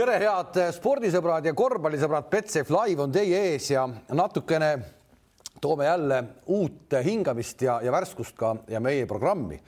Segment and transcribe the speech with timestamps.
[0.00, 3.82] tere, head spordisõbrad ja korvpallisõbrad, Betsafe Live on teie ees ja
[4.16, 4.70] natukene
[5.60, 6.20] toome jälle
[6.56, 9.58] uut hingamist ja, ja värskust ka ja meie programmi.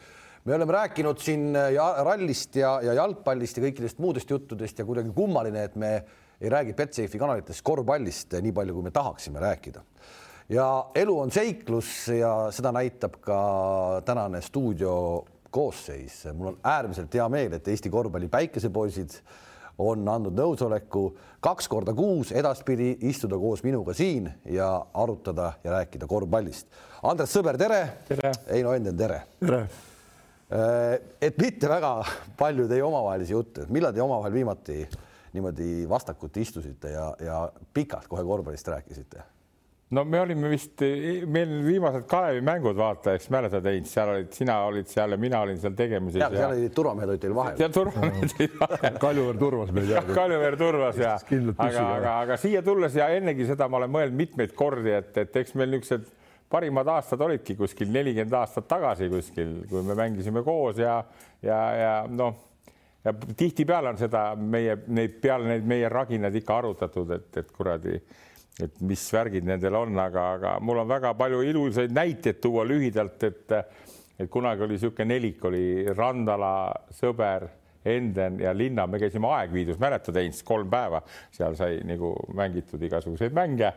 [0.45, 5.12] me oleme rääkinud siin ja rallist ja, ja jalgpallist ja kõikidest muudest juttudest ja kuidagi
[5.12, 5.92] kummaline, et me
[6.40, 9.84] ei räägi Betsafe'i kanalites korvpallist nii palju, kui me tahaksime rääkida.
[10.48, 16.24] ja elu on seiklus ja seda näitab ka tänane stuudio koosseis.
[16.32, 19.20] mul on äärmiselt hea meel, et Eesti korvpalli päikesepoisid
[19.90, 21.04] on andnud nõusoleku
[21.42, 26.68] kaks korda kuus edaspidi istuda koos minuga siin ja arutada ja rääkida korvpallist.
[27.02, 28.32] Andres Sõber, tere, tere..
[28.50, 29.23] Heino Enden, tere.
[29.40, 29.64] tere.
[31.20, 31.95] et mitte väga
[32.38, 34.82] palju teie omavahelisi jutte, millal te omavahel viimati
[35.32, 37.38] niimoodi vastakuti istusite ja, ja
[37.74, 39.24] pikalt kohe korvpallist rääkisite?
[39.92, 40.80] No me olime vist,
[41.28, 45.42] meil viimased Kalevi mängud, vaata, eks mäletad, Heinz, seal olid, sina olid seal ja mina
[45.45, 46.20] olin seal tegemises.
[46.23, 47.59] ja, seal olid turvamehed olid teil vahel.
[47.60, 48.96] seal turvamehed olid vahel.
[49.05, 49.91] Kaljuveer turvas meid.
[49.92, 54.20] jah, Kaljuveer turvas ja, aga, aga, aga siia tulles ja ennegi seda ma olen mõelnud
[54.23, 56.09] mitmeid kordi, et, et eks meil niisugused
[56.52, 60.98] parimad aastad olidki kuskil nelikümmend aastat tagasi kuskil, kui me mängisime koos ja,
[61.45, 62.35] ja, ja noh,
[63.04, 67.97] ja tihtipeale on seda meie, neid peale neid meie raginaid ikka arutatud, et, et kuradi
[68.60, 73.22] et mis värgid nendel on, aga, aga mul on väga palju ilusaid näiteid tuua lühidalt,
[73.28, 73.56] et
[74.20, 75.64] et kunagi oli niisugune nelik, oli
[75.97, 76.54] Randala,
[76.94, 77.48] Sõber,
[77.88, 81.00] Enden ja Linna, me käisime Aegviidus, mäletad, Heinz, kolm päeva,
[81.34, 83.72] seal sai nagu mängitud igasuguseid mänge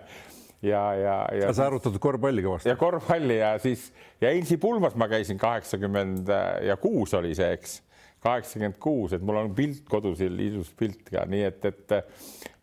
[0.62, 1.54] ja, ja, ja.
[1.56, 2.70] sa arutad korvpalli kõvasti.
[2.70, 3.88] ja korvpalli ja siis
[4.22, 6.30] ja Heinzi pulmas ma käisin kaheksakümmend
[6.68, 7.80] ja kuus oli see, eks
[8.26, 12.00] kaheksakümmend kuus, et mul on pilt kodus, ilus pilt ka, nii et, et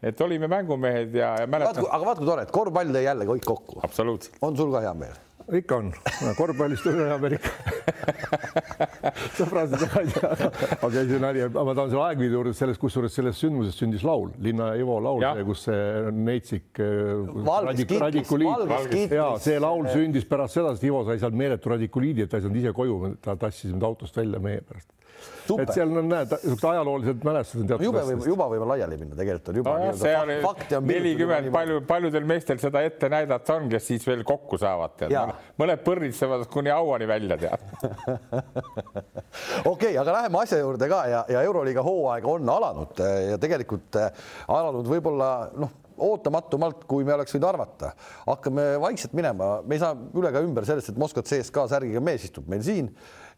[0.02, 1.84] et olime mängumehed ja, ja mäletan.
[1.86, 3.82] aga vaat kui tore, et korvpall tõi jälle kõik kokku.
[3.86, 4.40] absoluutselt.
[4.42, 5.20] on sul ka hea meel?
[5.58, 5.90] ikka on,
[6.38, 7.52] korvpallist on hea meel ikka
[9.36, 14.30] sõbrad, aga see nali, ma tahan selle aegviidu juurde sellest, kusjuures sellest sündmusest sündis laul,
[14.42, 20.86] Linna Ivo laul, kus see Neitsik radik, radikuliit ja see laul sündis pärast seda, sest
[20.88, 24.18] Ivo sai seal meeletu radikuliidi, et ta ei saanud ise koju, ta tassis mind autost
[24.18, 24.90] välja meie pärast
[25.62, 27.78] et seal on, näed, niisugused ajaloolised mälestused no,.
[27.82, 29.90] jube võib, juba võime laiali minna, tegelikult on juba no,.
[29.98, 30.38] see oli
[30.88, 35.34] nelikümmend, palju, paljudel meestel seda ette näidata on, kes siis veel kokku saavad, tead.
[35.60, 37.68] mõned põrnitsevad kuni hauani välja, tead.
[39.72, 44.26] okei, aga läheme asja juurde ka ja, ja Euroliiga hooaeg on alanud ja tegelikult äh,
[44.48, 47.92] alanud võib-olla noh ootamatumalt, kui me oleks võinud arvata.
[48.26, 52.24] hakkame vaikselt minema, me ei saa üle ega ümber sellest, et Moskva CSKA särgiga mees
[52.28, 52.90] istub meil siin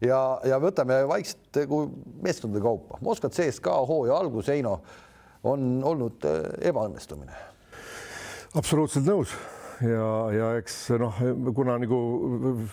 [0.03, 1.89] ja, ja võtame vaikselt kui
[2.25, 2.99] meeskondade kaupa.
[3.05, 4.79] Moskva CSKA hooaja algus, Heino,
[5.45, 7.43] on olnud äh, ebaõnnestumine.
[8.55, 9.33] absoluutselt nõus
[9.83, 11.17] ja, ja eks noh,
[11.55, 11.99] kuna nagu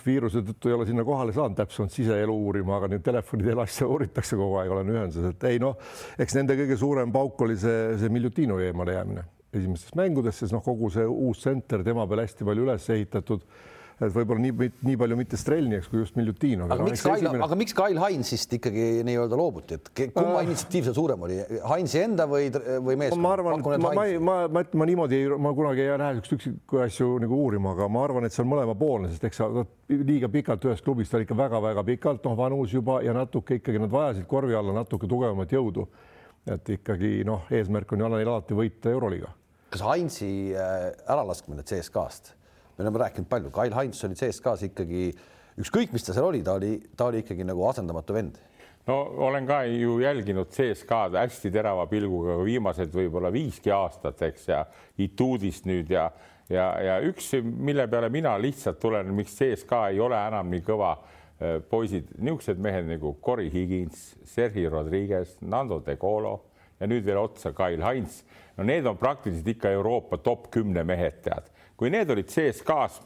[0.05, 3.87] viiruse tõttu ei ole sinna kohale saanud täpsemalt siseelu uurima, aga nüüd telefoni teel asja
[3.89, 5.77] uuritakse kogu aeg, olen ühenduses, et ei noh,
[6.21, 10.63] eks nende kõige suurem pauk oli see, see Miljutinovi eemale jäämine esimestes mängudes, siis noh,
[10.65, 13.43] kogu see uus tsenter tema peale hästi palju üles ehitatud
[14.07, 16.71] et võib-olla nii, nii palju mitte Strelniaks kui just Miljutinov.
[16.73, 17.41] aga miks Kail, esimene...
[17.45, 20.47] aga miks Kail Hainsist ikkagi nii-öelda loobuti, et kumma äh...
[20.47, 23.23] initsiatiiv seal suurem oli, Hainsi enda või, või meeskond?
[23.23, 27.09] ma arvan, ma, ma, ma, ma, ma niimoodi, ma kunagi ei lähe niisuguseid üksiku asju
[27.23, 29.49] nagu uurima, aga ma arvan, et see on mõlemapoolne, sest eks sa
[29.93, 33.81] liiga pikalt ühes klubis, ta oli ikka väga-väga pikalt, noh, vanus juba ja natuke ikkagi
[33.81, 35.87] nad vajasid korvi alla natuke tugevamat jõudu.
[36.43, 39.31] et ikkagi noh, eesmärk on ju alati võita Euroliiga.
[39.71, 42.42] kas Hainsi äh, äralaskmine CSKA-st
[42.77, 45.11] me oleme rääkinud palju, Kail Heinz oli CSKA-s ikkagi
[45.61, 48.39] ükskõik, mis ta seal oli, ta oli, ta oli ikkagi nagu asendamatu vend.
[48.87, 48.97] no
[49.27, 54.65] olen ka ju jälginud CSKA-d hästi terava pilguga viimased võib-olla viiski aastat, eks ja
[54.97, 56.09] Ituudist nüüd ja
[56.49, 60.95] ja, ja üks, mille peale mina lihtsalt tulen, miks CSKA ei ole enam nii kõva
[60.97, 66.39] äh, poisid, niisugused mehed nagu Cory Higins, Sergei Rodriguez, Nando De Colo
[66.79, 68.23] ja nüüd veel otsa Kail Heinz.
[68.57, 71.52] no need on praktiliselt ikka Euroopa top kümne mehed, tead
[71.83, 73.01] kui need olid CSKA-s,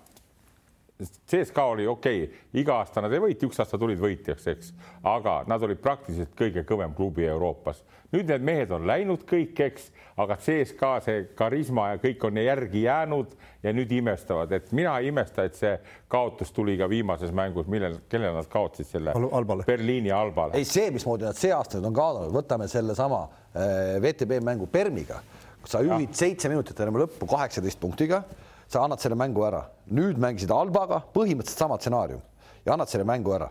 [1.26, 4.70] CSKA oli okei okay,, iga aasta nad ei võiti, üks aasta tulid võitjaks, eks,
[5.10, 7.82] aga nad olid praktiliselt kõige kõvem klubi Euroopas.
[8.14, 9.90] nüüd need mehed on läinud kõik, eks,
[10.22, 13.34] aga CSKA see karisma ja kõik on järgi jäänud
[13.66, 15.74] ja nüüd imestavad, et mina ei imesta, et see
[16.08, 19.66] kaotus tuli ka viimases mängus, millel, kellele nad kaotasid selle Al albale.
[19.66, 20.54] Berliini albale.
[20.54, 25.24] ei, see, mismoodi nad see aasta on kaotanud, võtame sellesama äh, VTB mängu Permiga,
[25.66, 28.22] sa juhid seitse minutit enne lõppu kaheksateist punktiga
[28.68, 29.66] sa annad selle mängu ära.
[29.88, 32.22] nüüd mängisid Albaga põhimõtteliselt sama stsenaarium
[32.66, 33.50] ja annad selle mängu ära.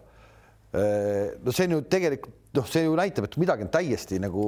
[1.42, 4.44] no see on ju tegelikult noh, see ju näitab, et midagi on täiesti nagu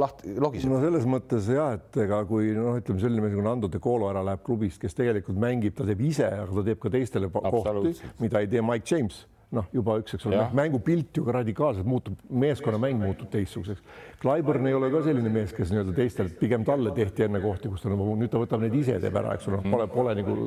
[0.00, 0.72] lahti logiseb.
[0.72, 4.08] no selles mõttes jah, et ega kui noh, ütleme selline mees nagu Nando De Colo
[4.10, 7.94] ära läheb klubist, kes tegelikult mängib, ta teeb ise, aga ta teeb ka teistele kohti,
[8.22, 9.22] mida ei tee Mike James
[9.54, 13.82] noh, juba üks, eks ole, noh, mängupilt ju ka radikaalselt muutub, meeskonnamäng muutub teistsuguseks.
[14.22, 17.84] Clyburn ei ole ka selline mees, kes nii-öelda teistelt, pigem talle tehti enne kohti, kus
[17.84, 20.38] ta nagu nüüd ta võtab neid ise, teeb ära, eks ole, pole, pole nagu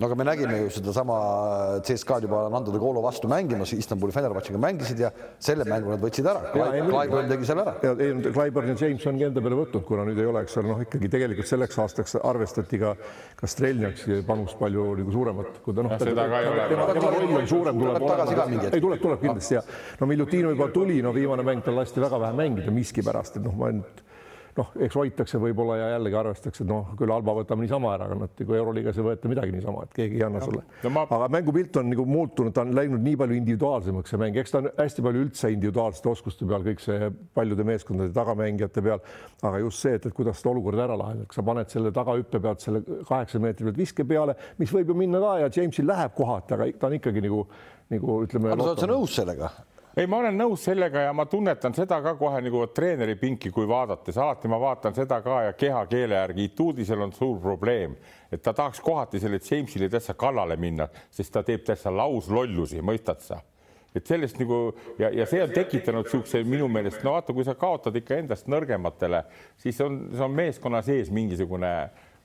[0.00, 1.16] no aga me nägime ju sedasama
[1.84, 6.24] CSKA-d juba Nando de Colo vastu mängimas, Istanbuli Fenerbahce'iga mängisid ja selle mängu nad võtsid
[6.30, 6.54] ära.
[6.54, 7.74] Clyburn tegi selle ära.
[7.84, 10.72] ja ei, Clyburn ja James ongi enda peale võtnud, kuna nüüd ei ole, eks ole,
[10.72, 12.94] noh, ikkagi tegelikult selleks aastaks arvestati ka,
[13.36, 15.96] ka Strelniaksi panust palju nagu suuremat, kui ta noh.
[16.00, 16.68] seda ka ei ole.
[16.72, 18.78] tema, roll on suurem, tuleb tagasi ka mingi hetk.
[18.78, 19.66] ei tuleb, tuleb kindlasti ja
[20.00, 23.52] no Miljutinov juba tuli, no viimane mäng tal lasti väga vähe mängida miskipärast, et noh,
[23.60, 24.08] ma nüüd
[24.56, 28.18] noh, eks hoitakse võib-olla ja jällegi arvestatakse, et noh, küll Alba võtame niisama ära, aga
[28.22, 30.92] noh, kui Euroliigas ei võeta midagi niisama, et keegi ei anna sulle no,.
[30.94, 31.04] Ma...
[31.06, 34.62] aga mängupilt on nagu muutunud, ta on läinud nii palju individuaalsemaks, see mäng, eks ta
[34.62, 39.02] on hästi palju üldse individuaalsete oskuste peal, kõik see paljude meeskondade tagamängijate peal.
[39.42, 42.64] aga just see, et, et kuidas seda olukorda ära lahendada, sa paned selle tagahüppe pealt
[42.64, 46.56] selle kaheksa meetri pealt viske peale, mis võib ju minna ka ja Jamesil läheb kohati,
[46.56, 47.44] aga ta on ikkagi nagu,
[47.92, 48.54] nagu ütleme.
[48.54, 49.50] aga sa oled sa nõus sellega?
[49.96, 53.68] Ei, ma olen nõus sellega ja ma tunnetan seda ka kohe nagu treeneri pinki, kui
[53.68, 57.96] vaadates, alati ma vaatan seda ka ja kehakeele järgi, Ituudisel on suur probleem,
[58.30, 63.24] et ta tahaks kohati selle Jamesile täitsa kallale minna, sest ta teeb täitsa lauslollusi, mõistad
[63.24, 63.40] sa?
[63.90, 64.68] et sellest nagu
[65.00, 68.46] ja, ja see on tekitanud niisuguse minu meelest, no vaata, kui sa kaotad ikka endast
[68.46, 69.24] nõrgematele,
[69.58, 71.72] siis on, see on meeskonna sees mingisugune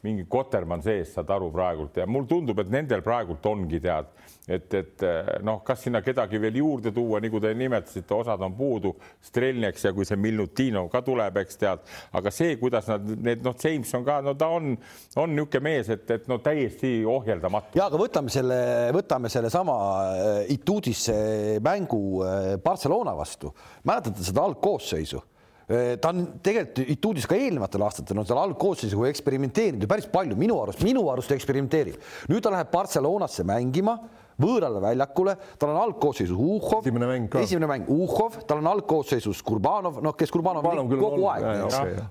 [0.05, 4.11] mingi kotermann sees, saad aru praegult ja mulle tundub, et nendel praegult ongi tead,
[4.47, 5.05] et, et
[5.45, 8.93] noh, kas sinna kedagi veel juurde tuua, nagu te nimetasite, osad on puudu,
[9.25, 11.85] Strelniaks ja kui see Milnutinov ka tuleb, eks tead,
[12.17, 14.75] aga see, kuidas nad need noh, James on ka, no ta on,
[15.21, 17.77] on niisugune mees, et, et no täiesti ohjeldamatu.
[17.79, 18.57] ja aga võtame selle,
[18.95, 19.77] võtame sellesama
[20.15, 21.15] äh, Itudisse
[21.63, 23.53] mängu äh, Barcelona vastu,
[23.87, 25.21] mäletate seda algkoosseisu
[25.65, 30.59] ta on tegelikult Ituudis ka eelnevatel aastatel on seal algkoosseisuga eksperimenteerinud ju päris palju, minu
[30.62, 31.97] arust, minu arust eksperimenteerib.
[32.29, 33.97] nüüd ta läheb Barcelonasse mängima
[34.41, 39.39] võõrale väljakule, tal on algkoosseisus Uhhov, esimene mäng ka, esimene mäng Uhhov, tal on algkoosseisus
[39.47, 41.45] Kurbanov, noh, kes Kurbanov kogu aeg,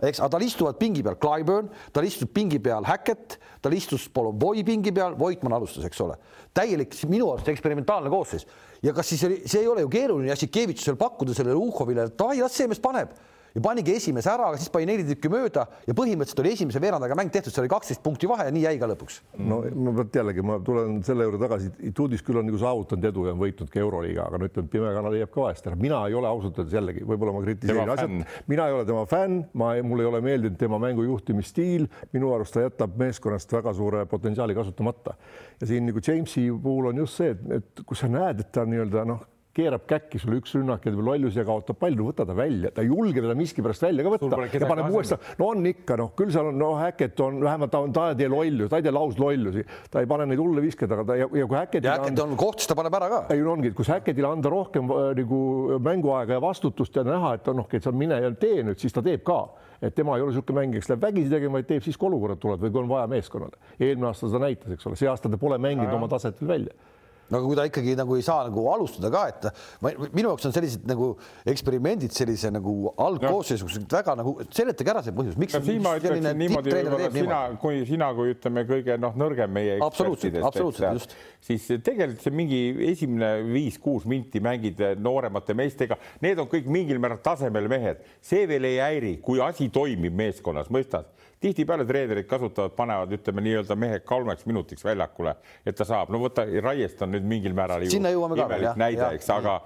[0.09, 4.65] eks, aga tal istuvad pingi peal Clyburn, tal istub pingi peal Hackett, tal istus Polovoi
[4.65, 6.17] pingi peal, Voitmann alustas, eks ole,
[6.57, 8.49] täielik minu arust eksperimentaalne koosseis.
[8.85, 12.57] Ja kas siis see ei ole ju keeruline Jassikevitšusel pakkuda sellele Uhhovile, et davai, las
[12.57, 13.13] see mees paneb
[13.55, 17.17] ja panigi esimese ära, aga siis pani neli tükki mööda ja põhimõtteliselt oli esimese veerandaga
[17.19, 19.21] mäng tehtud, seal oli kaksteist punkti vahe ja nii jäi ka lõpuks.
[19.39, 23.29] no ma pean jällegi, ma tulen selle juurde tagasi, Itudis küll on nagu saavutanud edu
[23.29, 26.01] ja on võitnud ka Euroliiga, aga no ütleme, Pime Kanal jääb ka vahest ära, mina
[26.09, 28.17] ei ole ausalt öeldes jällegi, võib-olla ma kritiseerin asjad,
[28.51, 31.87] mina ei ole tema fänn, ma, mul ei ole meeldinud tema mängu juhtimisstiil,
[32.17, 35.15] minu arust ta jätab meeskonnast väga suure potentsiaali kasutamata.
[35.61, 38.67] Ja siin nagu Jamesi puhul on just see, et, et kus sa näed, et ta
[38.67, 39.23] nii-öelda noh
[39.55, 42.83] keerab käkki sulle üks rünnak ja teeb lollusi ja kaotab palli, võta ta välja, ta
[42.83, 46.33] ei julge teda miskipärast välja ka võtta ja paneb uuesti, no on ikka noh, küll
[46.35, 48.95] seal on noh, Häkket on vähemalt ta on, ta ei tee lollu, ta ei tee
[48.95, 51.87] lauslollusi, ta ei pane neid hulle viskeid, aga ta ja, ja kui Häkket.
[51.87, 53.21] ja Häkket on koht, siis ta paneb ära ka.
[53.35, 55.43] ei no ongi, kus Häketile anda rohkem äh, nagu
[55.85, 59.05] mänguaega ja vastutust ja näha, et noh, et sa mine ja tee nüüd, siis ta
[59.07, 59.45] teeb ka
[59.85, 62.41] et tema ei ole niisugune mängija, kes läheb vägisi tegema, vaid teeb siis, kui olukorrad
[62.41, 63.59] tulevad või kui on vaja meeskonnale.
[63.77, 66.94] eelmine aasta seda näitas, eks ole, see aasta ta pole mänginud oma taset veel välja
[67.35, 69.49] no aga kui ta ikkagi nagu ei saa nagu alustada ka, et
[69.83, 71.11] ma, minu jaoks on sellised nagu
[71.51, 72.75] eksperimendid sellise nagu
[73.07, 73.89] algkoosseisuga no.
[73.97, 75.59] väga nagu seletage ära see põhjus, miks.
[75.67, 76.75] siin ma ütleksin niimoodi,
[77.17, 81.17] sina, kui sina, kui ütleme, kõige noh, nõrgem meie absoluutselt, absoluutselt just.
[81.45, 87.23] siis tegelikult see mingi esimene viis-kuus minti mängid nooremate meestega, need on kõik mingil määral
[87.25, 91.11] tasemel mehed, see veel ei häiri, kui asi toimib meeskonnas, mõistad
[91.45, 95.35] tihtipeale treenerid kasutavad, panevad, ütleme nii-öelda mehe kolmeks minutiks väljakule,
[95.67, 99.59] et ta saab, no võta, Raiest on nüüd mingil määral ju imelik näide, eks, aga,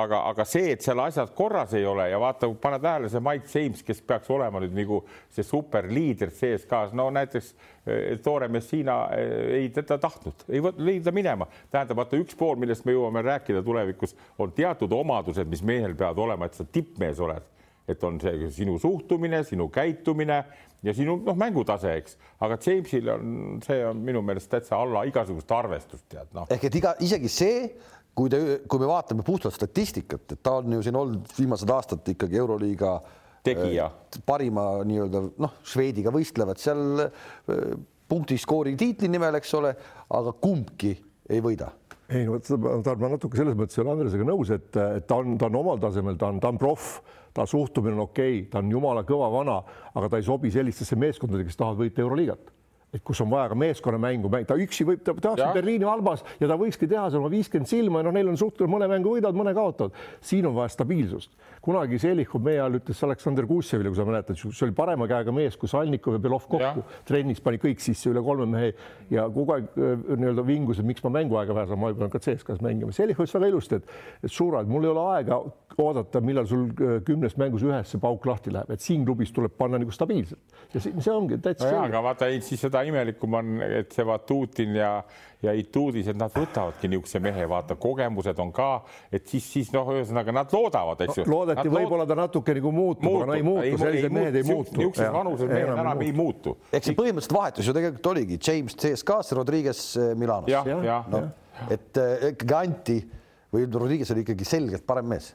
[0.00, 3.52] aga, aga see, et seal asjad korras ei ole ja vaata, pane tähele, see Mike
[3.52, 5.02] James, kes peaks olema nüüd nagu
[5.34, 11.50] see superliider CSKA-s, no näiteks eh, Tore Messina eh, ei teda tahtnud, ei leida minema,
[11.68, 16.24] tähendab, vaata üks pool, millest me jõuame rääkida tulevikus, on teatud omadused, mis mehel peavad
[16.28, 17.52] olema, et sa tippmees oled
[17.88, 20.38] et on see sinu suhtumine, sinu käitumine
[20.86, 25.52] ja sinu noh, mängutase, eks, aga Jamesil on, see on minu meelest täitsa alla igasugust
[25.54, 26.48] arvestust, tead noh.
[26.52, 27.60] ehk et iga, isegi see,
[28.16, 32.12] kui te, kui me vaatame puhtalt statistikat, et ta on ju siin olnud viimased aastad
[32.14, 32.98] ikkagi Euroliiga
[33.46, 33.90] tegija.
[33.90, 37.74] äh,, parima nii-öelda noh, Šveediga võistlevad seal äh,
[38.08, 39.74] punktiskoori tiitli nimel, eks ole,
[40.14, 40.94] aga kumbki
[41.30, 41.72] ei võida.
[42.06, 42.48] Ei no vot,
[43.02, 45.80] ma natuke selles mõttes ei ole Andresega nõus, et, et ta on, ta on omal
[45.82, 47.00] tasemel, ta on, ta on proff
[47.36, 49.60] ta suhtumine on okei okay,, ta on jumala kõva vana,
[49.94, 52.52] aga ta ei sobi sellistesse meeskondadesse, kes tahavad võita Euroliigat
[52.96, 55.42] et kus on vaja ka meeskonnamängu mäng, ta üksi võib, ta tahaks.
[55.56, 58.72] Berliini albas ja ta võikski teha seal oma viiskümmend silma ja noh, neil on suhteliselt
[58.72, 59.96] mõne mängu võidavad, mõne kaotavad.
[60.24, 61.34] siin on vaja stabiilsust.
[61.66, 65.58] Kunagi Selichov meie ajal ütles Aleksander Kussevile, kui sa mäletad, see oli parema käega mees
[65.58, 66.98] kui Salnikov ja Belov kokku Jah.
[67.08, 68.72] trennis pani kõik sisse üle kolme mehe
[69.10, 72.62] ja kogu aeg nii-öelda vingus, et miks ma mänguaega vähe saan, ma pean ka CSKA-s
[72.64, 72.94] mängima.
[72.94, 75.40] Selichov ütles väga ilusti, et, et suured, mul ei ole aega
[75.76, 76.68] oodata, millal sul
[77.04, 80.80] kümnest mängus ühes see pauk lahti läheb, et siin klubis tuleb panna nagu stabiilselt ja
[80.80, 84.90] see, ongi täitsa no aga vaata, siis seda imelikum on, et see Vatutin ja,
[85.44, 88.70] ja Ituudis, et nad võtavadki niisuguse mehe, vaata, kogemused on ka,
[89.12, 92.72] et siis, siis noh, ühesõnaga nad loodavad, eks ju no, loodeti võib-olla ta natuke nagu
[92.74, 94.76] muutub, aga no ei muutu, sellised mehed ei muutu.
[94.80, 96.56] niisuguses vanuses mehed enam ei muutu.
[96.70, 100.52] eks see põhimõtteliselt vahetus ju tegelikult oligi James CSKA-sse, Rodriguez eh, Milanos.
[101.12, 101.22] no,
[101.70, 103.00] et eh, ikkagi anti
[103.54, 105.32] või Rodriguez oli ikkagi selgelt parem mees.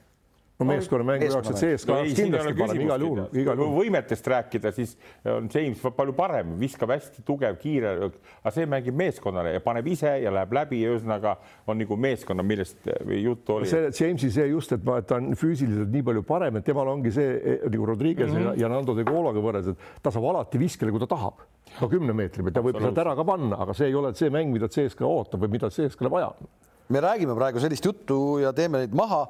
[0.61, 1.59] No meeskonnamängu jaoks, et.
[1.61, 3.73] CSKA jaoks kindlasti parem igal juhul, igal juhul.
[3.79, 4.95] võimetest rääkida, siis
[5.27, 7.93] on James palju parem, viskab hästi tugev, kiire,
[8.41, 11.35] aga see mängib meeskonnale ja paneb ise ja läheb läbi ühesõnaga
[11.69, 13.69] on nagu meeskonna, millest juttu oli.
[13.71, 16.89] see Jamesi see just, et ma, et ta on füüsiliselt nii palju parem, et temal
[16.91, 18.61] ongi see eh, nagu Rodriguez mm -hmm.
[18.61, 21.45] ja Nando de Cologa võrreldes, et ta saab alati viskele, kui ta tahab,
[21.79, 24.29] ka kümne meetri pealt, ta võib sealt ära ka panna, aga see ei ole see
[24.29, 26.49] mäng, mida CSKA ootab või mida CSKA-le vaja on
[26.89, 29.25] me räägime praegu sellist juttu ja teeme neid maha.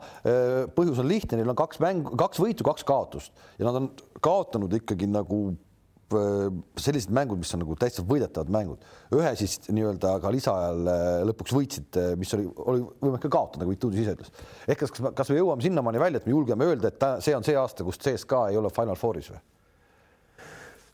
[0.75, 3.91] põhjus on lihtne, neil on kaks mängu, kaks võitu, kaks kaotust ja nad on
[4.23, 6.47] kaotanud ikkagi nagu äh,
[6.79, 8.89] sellised mängud, mis on nagu täitsa võidetavad mängud.
[9.17, 13.75] ühe siis nii-öelda ka lisaajal äh, lõpuks võitsid, mis oli, oli võimalik ka kaotada, nagu
[13.75, 14.33] Ituudis ise ütles.
[14.67, 17.47] ehk kas, kas me jõuame sinnamaani välja, et me julgeme öelda, et ta, see on
[17.47, 19.41] see aasta, kus CSKA ei ole Final Fouris või?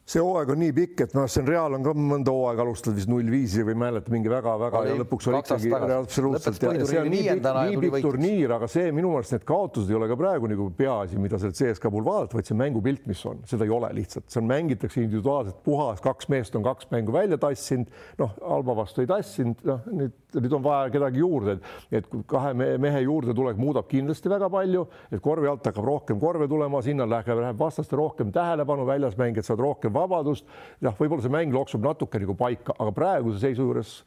[0.08, 2.96] See hooaeg on nii pikk, et noh, see on Real on ka mõnda hooaega alustanud
[3.00, 7.02] vist null viisi või ei mäleta mingi väga-väga ja lõpuks oli ikkagi absoluutselt ja see
[7.02, 10.20] on nii pikk, nii pikk turniir, aga see minu meelest need kaotused ei ole ka
[10.20, 13.74] praegu nagu peaasi, mida seal CSKA puhul vaadata, vaid see mängupilt, mis on, seda ei
[13.78, 18.78] ole lihtsalt, seal mängitakse individuaalselt puhas, kaks meest on kaks mängu välja tassinud, noh, Alba
[18.80, 23.02] vastu ei tassinud, noh nüüd, nüüd on vaja kedagi juurde, et, et kahe me- mehe
[23.06, 27.28] juurde tulek muudab kindlasti väga palju, et korvi alt hakkab rohkem korve tulema, sinna läheb,
[27.42, 30.46] läheb vastaste rohkem tähelepanu, väljas mängijad saavad rohkem vabadust.
[30.82, 34.04] jah, võib-olla see mäng loksub natuke nagu paika, aga praeguse seisu juures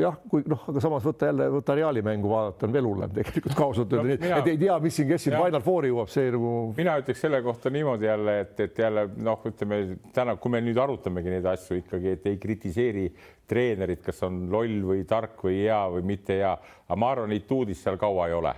[0.00, 3.56] jah, kui noh, aga samas võtta jälle, võtta Reali mängu vaadata on veel hullem tegelikult
[3.58, 5.36] ka ausalt öelda No, et, et ei tea, mis siin, kes siin.
[5.36, 9.44] Final Fouri jõuab, see nagu mina ütleks selle kohta niimoodi jälle, et, et jälle noh,
[9.50, 9.80] ütleme
[10.16, 13.06] täna, kui me nüüd arutamegi neid asju ikkagi, et ei kritiseeri
[13.50, 16.54] treenerit, kas on loll või tark või hea või mitte hea,
[16.86, 18.54] aga ma arvan, Ituudis seal kaua ei ole.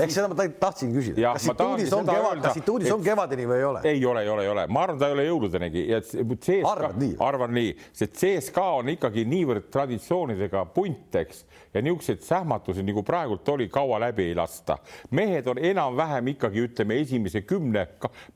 [0.00, 3.02] Ehk seda ma tahtsin küsida, kas ma tahangi Ituudis on kevad, kas Ituudis et- on
[3.04, 3.80] kevadeni või ei ole?
[3.84, 6.96] ei ole, ei ole, ei ole, ma arvan, ta ei ole jõuludenegi ja CSKA, Arvad
[7.02, 7.16] nii?
[7.20, 11.44] arvan nii, sest CSKA on ikkagi niivõrd traditsioonidega punt, eks,
[11.74, 14.78] ja niisuguseid sähmatusi nagu praegult oli, kaua läbi ei lasta.
[15.10, 17.86] mehed on enam-vähem ikkagi ütleme esimese kümne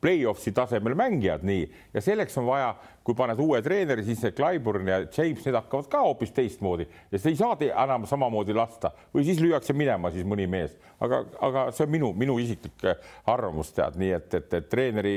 [0.00, 2.74] play-off'i tasemel mängijad, nii ja selleks on vaja,
[3.06, 6.88] kui paned uue treeneri, siis see Clyburn ja James, need hakkavad ka hoopis teistmoodi.
[7.12, 8.90] Ja seda ei saa enam samamoodi lasta.
[9.14, 13.12] Või siis lüüakse minema siis mõni mees, aga, aga see on minu, minu isiklik äh,
[13.30, 15.16] arvamus tead, nii et, et, et treeneri,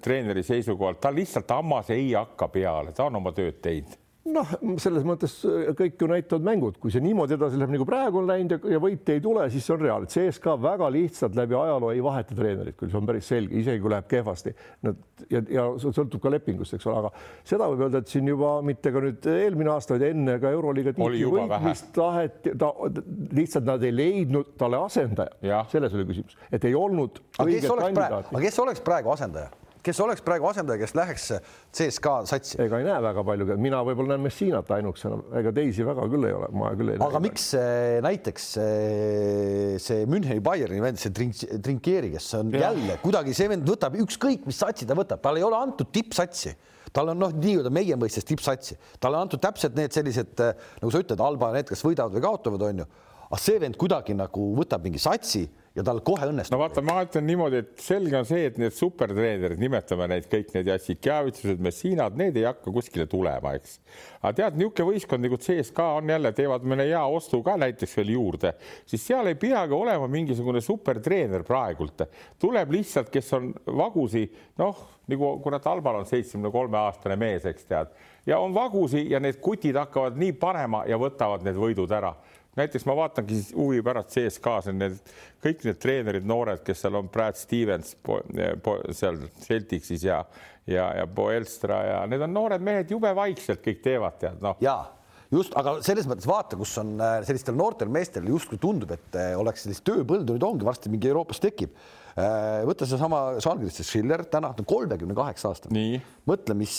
[0.00, 4.52] treeneri seisukohalt ta lihtsalt hammas ei hakka peale, ta on oma tööd teinud noh,
[4.82, 8.28] selles mõttes äh, kõik ju näitavad mängud, kui see niimoodi edasi läheb, nagu praegu on
[8.30, 10.10] läinud ja, ja võite ei tule, siis see on reaalne.
[10.12, 13.92] CSKA väga lihtsalt läbi ajaloo ei vaheta treenerit, küll see on päris selge, isegi kui
[13.92, 14.54] läheb kehvasti.
[14.86, 15.00] Nad
[15.30, 17.10] ja, ja see sõltub ka lepingust, eks ole, aga
[17.48, 20.94] seda võib öelda, et siin juba mitte ka nüüd eelmine aasta, vaid enne ka Euroliiga
[20.96, 22.70] Oli tiitli võitmist taheti, ta
[23.38, 25.38] lihtsalt nad ei leidnud talle asendajat.
[25.42, 25.66] Jah.
[25.70, 29.50] selles oli küsimus, et ei olnud aga kes oleks praegu asendaja,
[29.82, 31.28] kes oleks praegu asendaja, kes läheks
[31.74, 32.58] CSKA satsi?
[32.62, 36.36] ega ei näe väga palju, mina võib-olla näen Messinat ainukesena, ega teisi väga küll ei
[36.36, 37.06] ole, ma küll ei näe.
[37.08, 38.50] aga miks eh, näiteks
[39.82, 42.68] see Müncheni Bayerni vend, see Trink- Trinkieri, kes on ja.
[42.68, 46.54] jälle kuidagi see vend võtab ükskõik, mis satsi ta võtab, talle ei ole antud tippsatsi
[46.92, 51.00] tal on noh, nii-öelda meie mõistes tippsatsi, talle on antud täpselt need sellised, nagu sa
[51.00, 52.86] ütled, Alba, need, kes võidavad või kaotavad, onju.
[53.30, 55.46] aga see vend kuidagi nagu võtab mingi satsi
[55.76, 58.74] ja tal kohe õnnestub no vaata, ma ütlen niimoodi, et selge on see, et need
[58.76, 63.78] supertreenerid, nimetame neid kõik need Jassikjavitsused, Messinad, need ei hakka kuskile tulema, eks.
[64.20, 68.14] aga tead, niisugune võistkond nagu CSKA on jälle, teevad mõne hea ostu ka näiteks veel
[68.16, 68.54] juurde,
[68.88, 72.04] siis seal ei peagi olema mingisugune supertreener praegult.
[72.40, 74.26] tuleb lihtsalt, kes on vagusi,
[74.60, 77.96] noh, nagu kurat, Albal on seitsmekümne kolme aastane mees, eks tead,
[78.28, 82.12] ja on vagusi ja need kutid hakkavad nii panema ja võtavad need võidud ära
[82.56, 86.98] näiteks ma vaatangi siis huvi pärast CSKA-s on need kõik need treenerid, noored, kes seal
[87.00, 88.20] on, Brad Stevens po,
[88.62, 90.22] po, seal Celticsis ja,
[90.66, 94.58] ja, ja Poelstra ja need on noored mehed, jube vaikselt kõik teevad, tead noh.
[94.64, 94.78] ja,
[95.32, 99.32] just, aga selles mõttes vaata, kus on äh, sellistel noortel meestel justkui tundub, et äh,
[99.38, 101.74] oleks sellist tööpõldu, nüüd ongi varsti mingi Euroopas tekib.
[102.68, 106.02] võta seesama Žalgiris Schiller, täna on kolmekümne kaheksa aastane.
[106.28, 106.74] mõtle, mis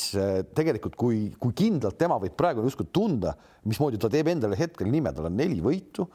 [0.53, 3.33] tegelikult, kui, kui kindlalt tema võib praegu justkui tunda,
[3.65, 6.05] mismoodi ta teeb endale hetkel nime, tal on neli võitu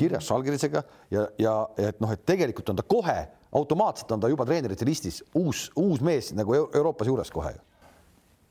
[0.00, 0.80] kirjas Žalgirisega
[1.12, 3.18] ja, ja et noh, et tegelikult on ta kohe
[3.52, 7.67] automaatselt on ta juba treenerite listis uus, uus mees nagu Euroopas juures kohe ju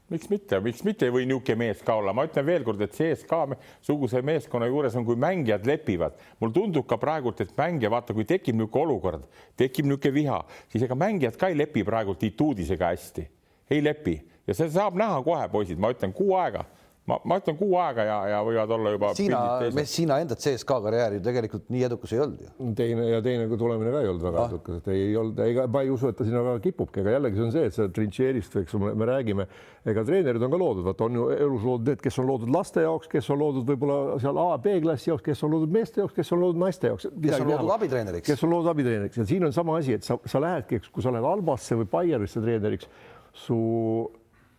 [0.09, 3.57] miks mitte, miks mitte ei või niisugune mees ka olla, ma ütlen veelkord, et CSKA
[3.83, 8.27] suguse meeskonna juures on, kui mängijad lepivad, mulle tundub ka praegult, et mängija, vaata, kui
[8.27, 9.27] tekib niisugune olukord,
[9.59, 10.39] tekib niisugune viha,
[10.71, 13.27] siis ega mängijad ka ei lepi praegult Ituudisega hästi,
[13.71, 14.17] ei lepi.
[14.47, 16.63] Ja see saab näha kohe, poisid, ma ütlen kuu aega
[17.07, 19.11] ma, ma ütlen kuu aega ja, ja võivad olla juba.
[19.17, 19.39] Siina,
[19.87, 22.71] Siina enda CSKA karjäär ju tegelikult nii edukas ei olnud ju.
[22.77, 24.51] teine ja teine tulemine ka ei olnud väga ah.
[24.51, 27.15] edukas, et ei, ei olnud, ega ma ei usu, et ta sinna väga kipubki, aga
[27.15, 29.47] jällegi see on see, et see trinšeerist, eks me, me räägime,
[29.87, 32.83] ega treenerid on ka loodud, vaata on ju elus loodud need, kes on loodud laste
[32.83, 36.33] jaoks, kes on loodud võib-olla seal A, B-klassi jaoks, kes on loodud meeste jaoks, kes
[36.35, 37.07] on loodud naiste jaoks.
[37.07, 38.27] kes on loodud abitreeneriks.
[38.27, 41.15] kes on loodud abitreeneriks ja siin on sama asi, et sa, sa lähedki, kui sa
[41.15, 42.91] lähed Albasse või Bayernisse treeneriks,
[43.37, 43.57] su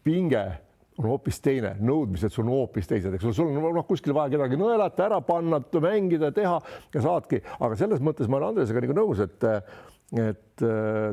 [0.06, 0.46] pinge
[0.98, 4.32] on hoopis teine, nõudmised sul on hoopis teised, eks ole, sul on noh, kuskil vaja
[4.34, 6.56] kedagi nõelata, ära panna, mängida, teha
[6.94, 9.48] ja saadki, aga selles mõttes ma olen Andresega nagu nõus, et
[10.08, 10.62] et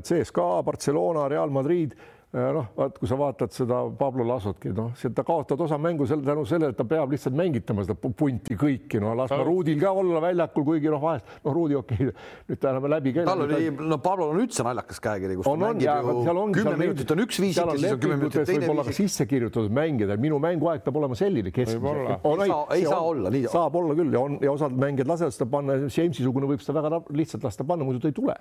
[0.07, 1.97] CSKA, Barcelona, Real Madrid
[2.33, 6.43] noh, vaat kui sa vaatad seda Pablo Lasotki, noh, ta kaotad osa mängu selle tänu
[6.47, 10.21] sellele, et ta peab lihtsalt mängitama seda punti kõiki, no las ma Ruudil ka olla
[10.23, 13.99] väljakul, kuigi noh, vahest noh, Ruudi okei okay,, nüüd ta enam läbi tal oli, no
[14.03, 17.39] Pablol on üldse naljakas käekiri, kus on, ta mängib on, ju kümme minutit on üks
[17.43, 18.99] viisik ja siis on kümme minutit teine viisik.
[18.99, 22.19] sisse kirjutatud mängida, minu mänguaeg peab olema selline keskmine.
[22.19, 23.47] ei saa, ei saa olla nii.
[23.53, 27.03] saab olla küll ja on ja osad mängijad lasevad seda panna, Jamesi-sugune võib seda väga
[27.15, 28.35] lihtsalt lasta panna, muidu ta ei tule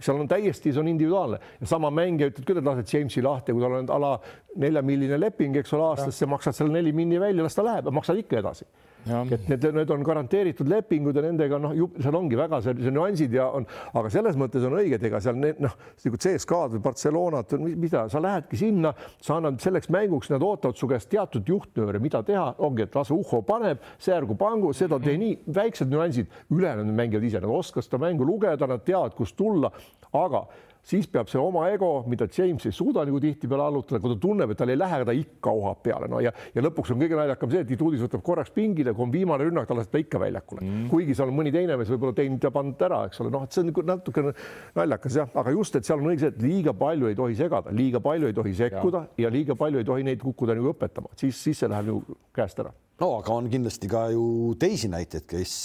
[0.00, 1.38] seal on täiesti, see on individuaalne.
[1.60, 4.16] Ja sama mängija ütleb küll, et lased Jamesi lahti, kui tal on ala
[4.60, 8.42] neljamiljone leping, eks ole, aastas, maksad selle neli minni välja, las ta läheb, maksad ikka
[8.42, 8.68] edasi
[9.06, 13.48] et need, need on garanteeritud lepingud ja nendega noh, seal ongi väga see nüansid ja
[13.54, 17.56] on, aga selles mõttes on õige, et ega seal need noh, nagu CSKA-d või Barcelonat
[17.66, 22.22] mida, sa lähedki sinna, sa annad selleks mänguks, nad ootavad su käest teatud juhtnööre, mida
[22.26, 27.26] teha, ongi, et las Uhho paneb, Särgu pangu, seda tee nii, väiksed nüansid, ülejäänud mängivad
[27.26, 29.70] ise, nad oskavad seda mängu lugeda, nad teavad, kust tulla,
[30.16, 30.46] aga
[30.86, 34.52] siis peab see oma ego, mida James ei suuda nagu tihtipeale allutada, kui ta tunneb,
[34.52, 37.52] et tal ei lähe, ta ikka ohab peale, no ja, ja lõpuks on kõige naljakam
[37.52, 40.62] see, et Ituudis võtab korraks pingile, kui on viimane rünnak, ta laseb ta ikka väljakule.
[40.62, 43.46] Mm., kuigi seal on mõni teine mees võib-olla teinud ja pannud ära, eks ole, noh,
[43.46, 44.34] et see on nagu natukene
[44.78, 47.74] naljakas jah, aga just, et seal on õige see, et liiga palju ei tohi segada,
[47.74, 51.14] liiga palju ei tohi sekkuda ja, ja liiga palju ei tohi neid kukkuda nagu õpetama,
[51.18, 52.02] siis, siis see läheb ju
[52.36, 52.70] käest ära.
[53.02, 55.56] no aga on kindlasti ka ju teisi näiteid, kes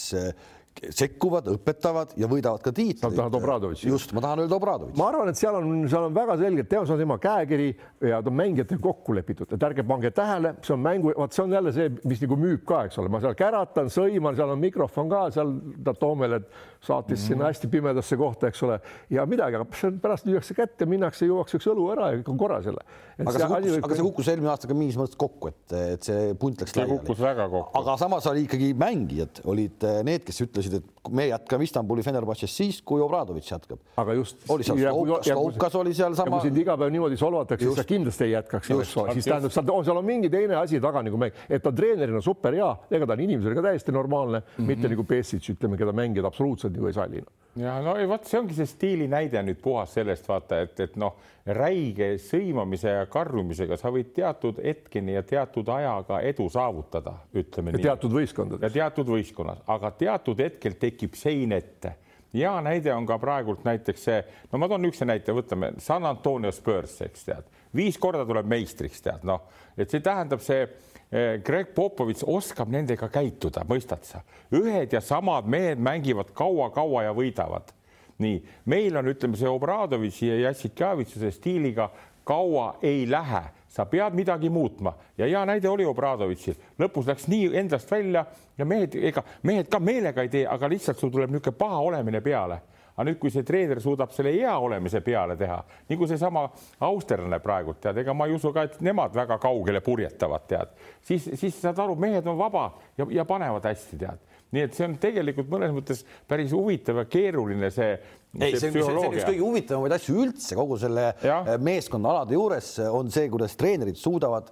[0.81, 3.13] sekkuvad, õpetavad ja võidavad ka tiitleid.
[3.13, 3.89] sa tahad Obradovitši?
[3.91, 4.97] just, ma tahan öelda Obradovitši.
[4.97, 7.67] ma arvan, et seal on, seal on väga selgelt, teos on tema käekiri
[8.09, 11.43] ja ta on mängijatel kokku lepitud, et ärge pange tähele, see on mängu, vot see
[11.43, 14.63] on jälle see, mis nagu müüb ka, eks ole, ma seal käratan, sõiman, seal on
[14.63, 15.53] mikrofon ka seal
[15.85, 16.41] ta Toomele
[16.81, 17.27] saatis mm -hmm.
[17.27, 18.79] sinna hästi pimedasse kohta, eks ole,
[19.09, 19.65] ja midagi, aga
[20.01, 22.81] pärast lüüakse kätte, minnakse, juuakse üks õlu ära ja kõik on korras jälle.
[23.19, 26.33] aga see kukkus, aga see kukkus eelmine aasta ka mingis mõttes kokku, et, et see
[26.33, 27.63] punt läks laiali.
[27.73, 32.81] aga samas oli ikkagi mängijad olid need, kes ütlesid, et me jätkame Istanbuli Fenerbahce'is siis,
[32.85, 33.79] kui Obradovitš jätkab.
[33.97, 34.43] aga just.
[34.49, 36.37] oli seal Stoukas, Stoukas oli seal sama.
[36.37, 38.71] kui sind iga päev niimoodi solvatakse, siis sa kindlasti ei jätkaks,
[39.13, 42.71] siis tähendab, seal on mingi teine asi taga nagu mäng, et ta treenerina super hea,
[42.91, 44.67] ega ta on inimesena ka täiesti normaalne mm, -hmm.
[44.67, 47.23] mitte nagu Pesic, ütleme, keda mängijad absoluutselt nagu ei salli
[47.55, 51.17] ja no vot, see ongi see stiili näide nüüd puhas sellest vaata, et, et noh,
[51.45, 58.13] räige sõimamise ja karjumisega sa võid teatud hetkeni ja teatud ajaga edu saavutada, ütleme teatud
[58.13, 58.63] võistkondades.
[58.69, 61.95] ja teatud võistkonnas, aga teatud hetkel tekib sein ette
[62.33, 66.51] hea näide on ka praegult näiteks see, no ma toon niisuguse näite, võtame San Antonio
[66.55, 70.63] Spurs, eks tead, viis korda tuleb meistriks, tead noh, et see tähendab see
[71.11, 74.21] Eh, Greg Popovitš oskab nendega käituda, mõistad sa?
[74.55, 77.73] ühed ja samad mehed mängivad kaua-kaua ja võidavad.
[78.21, 81.89] nii, meil on, ütleme, see Obradovitši ja Jassikjavitsuse stiiliga
[82.23, 84.93] kaua ei lähe, sa pead midagi muutma.
[85.17, 88.25] Ja hea näide oli Obradovitšil, lõpus läks nii endast välja
[88.57, 92.21] ja mehed, ega mehed ka meelega ei tee, aga lihtsalt sul tuleb niisugune paha olemine
[92.21, 92.59] peale.
[92.91, 96.43] Aga nüüd, kui see treener suudab selle hea olemise peale teha, nagu seesama
[96.83, 100.73] austerlane praegult tead, ega ma ei usu ka, et nemad väga kaugele purjetavad, tead,
[101.07, 102.67] siis, siis saad aru, mehed on vaba
[102.99, 104.27] ja, ja panevad hästi, tead.
[104.51, 107.95] Nii et see on tegelikult mõnes mõttes päris huvitav ja keeruline see.
[108.39, 111.41] Ei, see, see, see on üks kõige huvitavamaid asju üldse kogu selle ja.
[111.59, 114.51] meeskonna alade juures on see, kuidas treenerid suudavad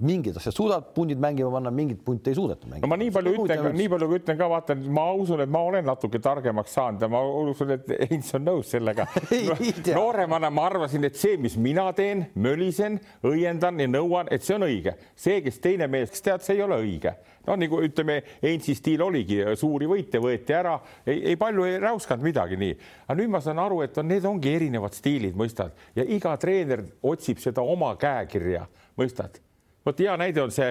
[0.00, 2.86] mingid asjad suudavad pundid mängima panna, mingid punte ei suudeta mängima.
[2.86, 5.60] no ma nii palju ütlen nii palju kui ütlen ka, vaatan, ma usun, et ma
[5.68, 9.06] olen natuke targemaks saanud ja ma usun, et Heinz on nõus sellega
[9.98, 14.64] nooremana ma arvasin, et see, mis mina teen, mölisen, õiendan ja nõuan, et see on
[14.68, 14.96] õige.
[15.14, 17.14] see, kes teine mees, kes tead, see ei ole õige.
[17.46, 22.56] no nagu ütleme, Heinzi stiil oligi, suuri võite võeti ära, ei palju ei räuskanud midagi
[22.60, 22.78] nii.
[23.06, 26.86] aga nüüd ma saan aru, et on, need ongi erinevad stiilid, mõistad, ja iga treener
[27.02, 28.64] otsib seda oma käekirja,
[28.96, 29.40] mõistad
[29.86, 30.68] vot hea näide on see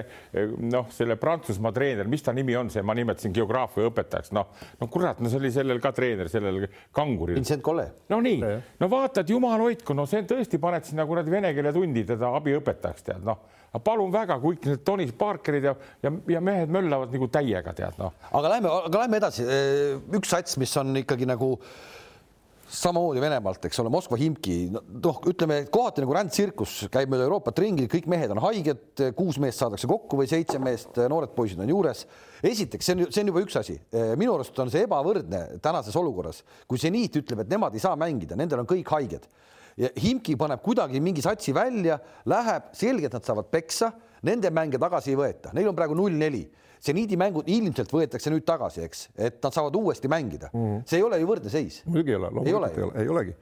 [0.70, 4.90] noh, selle Prantsusmaa treener, mis ta nimi on, see ma nimetasin geograafia õpetajaks, noh, no
[4.92, 7.38] kurat, no see oli sellel ka treener, sellel kanguril.
[7.38, 7.86] Vincent Kolle.
[8.12, 8.40] no nii,
[8.80, 13.06] no vaatad, jumal hoidku, no see tõesti paned sinna kuradi vene keele tundi teda abiõpetajaks,
[13.06, 13.42] tead noh,
[13.84, 18.14] palun väga, kõik need Tony Parkerid ja, ja, ja mehed möllavad nagu täiega, tead noh.
[18.30, 19.46] aga lähme, aga lähme edasi.
[20.18, 21.56] üks sats, mis on ikkagi nagu
[22.70, 27.88] samamoodi Venemaalt, eks ole, Moskva Himki, noh, ütleme kohati nagu rändtsirkus käib mööda Euroopat ringi,
[27.90, 32.04] kõik mehed on haiged, kuus meest saadakse kokku või seitse meest, noored poisid on juures.
[32.46, 33.76] esiteks, see on, see on juba üks asi,
[34.20, 38.38] minu arust on see ebavõrdne tänases olukorras, kui seniit ütleb, et nemad ei saa mängida,
[38.38, 39.26] nendel on kõik haiged.
[39.80, 43.90] Ja Himki paneb kuidagi mingi satsi välja, läheb, selgelt nad saavad peksa,
[44.26, 46.44] nende mänge tagasi ei võeta, neil on praegu null neli
[46.80, 50.66] seniidi mängud ilmselt võetakse nüüd tagasi, eks, et nad saavad uuesti mängida mm.
[50.66, 50.82] -hmm.
[50.88, 51.82] see ei ole ju võrdne seis.
[51.86, 53.36] muidugi ei ole, loomulikult ei, ole, ei olegi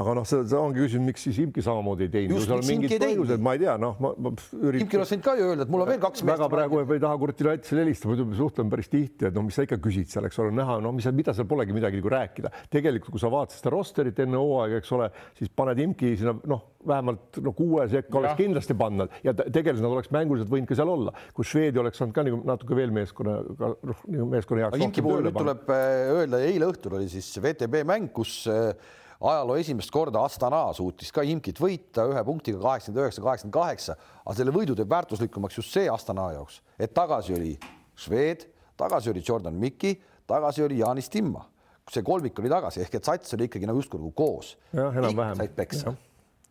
[0.00, 2.94] aga noh, see, see ongi küsimus, miks siis Imki samamoodi ei teinud, seal on mingid
[2.98, 4.82] põhjused, ma ei tea, noh, ma, ma üritan.
[4.82, 6.30] Imkil oleks võinud ka ju öelda, et mul on veel kaks meest.
[6.32, 9.66] väga praegu ei taha Kurtinatisele helistada, muidu me suhtleme päris tihti, et no mis sa
[9.66, 12.52] ikka küsid seal, eks ole, näha, no mis, mida seal polegi midagi nagu rääkida.
[12.74, 16.70] tegelikult, kui sa vaatasid seda rosterit enne hooaega, eks ole, siis paned Imki sinna, noh,
[16.84, 20.90] vähemalt no kuue sekka oleks kindlasti pannud ja tegelikult nad oleks mänguliselt võinud ka seal
[20.92, 24.82] olla, kus Šveedi oleks saanud ka nagu natuke veel meeskonna, noh, nagu meeskonna heaks.
[24.84, 25.86] Imki puhul nüüd tuleb äh,
[26.18, 28.74] öelda, eile õhtul oli siis VTB mäng, kus äh,
[29.20, 34.36] ajaloo esimest korda Astana suutis ka Imkit võita ühe punktiga kaheksakümmend üheksa, kaheksakümmend kaheksa, aga
[34.38, 37.54] selle võidu teeb väärtuslikumaks just see Astana jaoks, et tagasi oli
[37.94, 38.46] Šved,
[38.80, 39.94] tagasi oli Jordan Mikki,
[40.26, 41.44] tagasi oli Jaanis Timma,
[41.90, 44.54] see kolmik oli tagasi ehk et sats oli ikkagi nagu justkui nagu koos.
[44.74, 45.94] said peksa,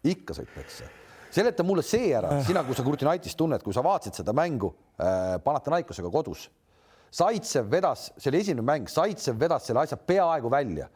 [0.03, 0.89] ikka said peksa.
[1.33, 4.69] Seleta mulle see ära, sina, kui sa Kurtinaitis tunned, kui sa vaatasid seda mängu
[5.01, 6.49] äh, Panathinaikosega kodus,
[7.13, 10.87] Saitsev vedas, see oli esimene mäng, Saitsev vedas selle asja peaaegu välja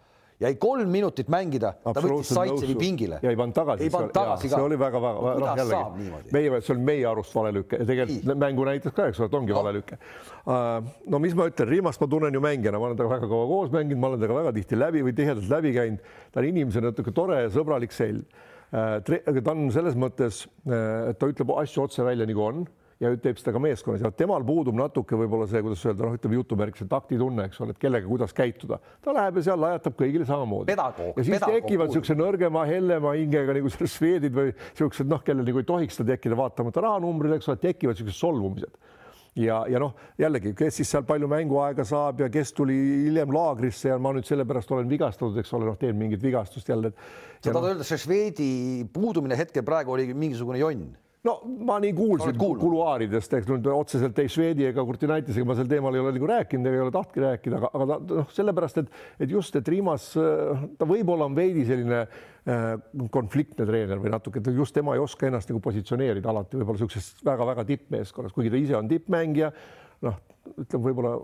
[0.42, 3.18] jäi kolm minutit mängida, ta võttis Saitsevi pingile.
[3.24, 3.88] ja ei pannud tagasi.
[3.88, 4.60] ei pannud tagasi ka.
[4.60, 8.38] see oli väga-väga, noh jällegi meie, see oli meie arust valelüke ja tegelikult Nii.
[8.44, 9.64] mängu näitas ka, eks ole, et ongi no.
[9.64, 10.92] valelüke uh,.
[11.10, 13.74] no mis ma ütlen, Riimast ma tunnen ju mängijana, ma olen temaga väga kaua koos
[13.74, 16.12] mänginud, ma olen temaga väga tihti läbi või tihedalt läbi käinud.
[16.32, 18.22] ta on inimesena natuke tore ja sõbralik selg
[18.70, 19.00] uh,.
[19.02, 22.68] ta on selles mõttes, uh, et ta ütleb asju otse välja, nagu on
[23.04, 26.40] ja teeb seda ka meeskonnas ja temal puudub natuke võib-olla see, kuidas öelda, noh, ütleme
[26.40, 28.80] jutumärkis taktitunne, eks ole, et kellega, kuidas käituda.
[29.06, 30.74] ta läheb ja seal lajatab kõigile samamoodi.
[30.74, 35.72] ja siis tekivad niisuguse nõrgema, hellema hingega nagu šveedid või niisugused noh, kellel nagu ei
[35.74, 38.94] tohiks seda tekkida, vaatamata rahanumbrile, eks ole, tekivad niisugused solvumised
[39.38, 42.76] ja, ja noh, jällegi, kes siis seal palju mänguaega saab ja kes tuli
[43.08, 46.94] hiljem laagrisse ja ma nüüd sellepärast olen vigastatud, eks ole, noh, teen mingit vigastust jälle.
[47.42, 48.50] sa tahad no, öelda, see Šveidi
[48.94, 50.96] puudumine hetkel praegu oli mingisugune jonn?
[51.26, 51.34] No
[51.66, 56.04] ma nii kuulsin kuluaaridest, eks nüüd otseselt ei Šveidi ega Kurtinaitisega ma sel teemal ei
[56.04, 58.94] ole nagu rääkinud ei ole tahtnud rääkida, aga, aga noh, sellepärast et,
[59.26, 62.70] et just, et Rimas ta võib-olla on veidi selline äh,
[63.14, 67.12] konfliktne treener või natuke, et just tema ei oska ennast nagu positsioneerida alati võib-olla niisuguses
[67.28, 69.52] väga-väga tippmeeskonnas, kuigi ta ise on tippmängija.
[70.06, 70.20] noh,
[70.54, 71.18] ütleme võib-olla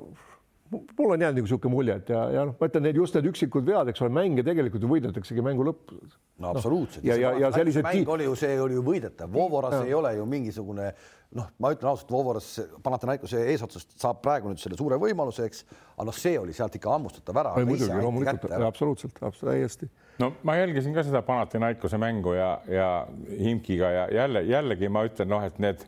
[0.74, 3.30] mul on jäänud nagu niisugune mulje, et ja, ja noh, ma ütlen, need just need
[3.32, 6.00] üksikud vead, eks ole, mänge tegelikult ju võidetaksegi mängu lõppu.
[6.44, 7.10] no absoluutselt no,.
[7.12, 7.86] ja, ja, ja sellised.
[7.86, 9.84] mäng oli ju, see oli ju võidetav, Vovoras ja.
[9.88, 10.92] ei ole ju mingisugune
[11.38, 12.50] noh, ma ütlen ausalt, Vovoras
[12.84, 15.64] Panathinaikose eesotsast saab praegu nüüd selle suure võimaluse, eks,
[15.96, 17.56] aga noh, see oli sealt ikka hammustatav ära.
[17.62, 19.90] muidugi, loomulikult, absoluutselt, täiesti.
[20.22, 22.92] no ma jälgisin ka seda Panathinaikose mängu ja, ja
[23.30, 25.86] Himkiga ja jälle jällegi ma ütlen, noh, et need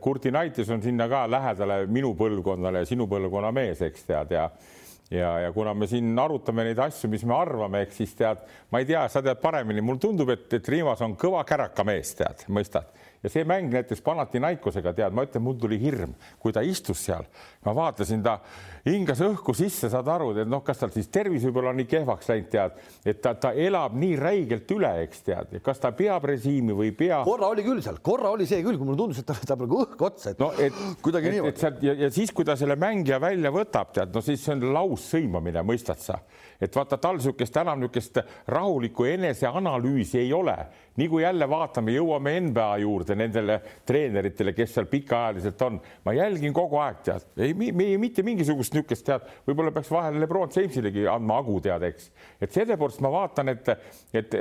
[0.00, 4.50] Kurtinaitis on sinna ka lähedale minu põlvkonnale ja sinu põlvkonna mees, eks tead ja
[5.10, 8.82] ja, ja kuna me siin arutame neid asju, mis me arvame, ehk siis tead, ma
[8.82, 12.42] ei tea, sa tead paremini, mulle tundub, et, et Riimas on kõva käraka mees, tead,
[12.52, 12.90] mõistad
[13.22, 17.26] ja see mäng näiteks Panathinaikosega, tead, ma ütlen, mul tuli hirm, kui ta istus seal,
[17.64, 18.38] ma vaatasin, ta
[18.86, 22.48] hingas õhku sisse, saad aru, et noh, kas tal siis tervis võib-olla nii kehvaks läinud,
[22.52, 26.90] tead, et ta, ta elab nii räigelt üle, eks tead, kas ta peab režiimi või
[26.92, 27.22] ei pea.
[27.26, 29.82] korra oli küll seal, korra oli see küll, kui mulle tundus, et ta võtab nagu
[29.86, 31.70] õhku otsa, et no et kuidagi niimoodi.
[31.86, 35.64] ja, ja siis, kui ta selle mängija välja võtab, tead, no siis see on laussõimamine,
[35.66, 36.20] mõistad sa,
[36.60, 40.56] et vaata tal niisugust enam niisugust rahulikku eneseanalüüsi ei ole
[40.96, 46.54] nii kui jälle vaatame, jõuame NBA juurde nendele treeneritele, kes seal pikaajaliselt on, ma jälgin
[46.56, 51.40] kogu aeg, tead, ei, ei mitte mingisugust niisugust tead, võib-olla peaks vahel Lebron Jamesilegi andma
[51.42, 52.10] agu, tead, eks.
[52.40, 53.70] et seepärast ma vaatan, et,
[54.16, 54.36] et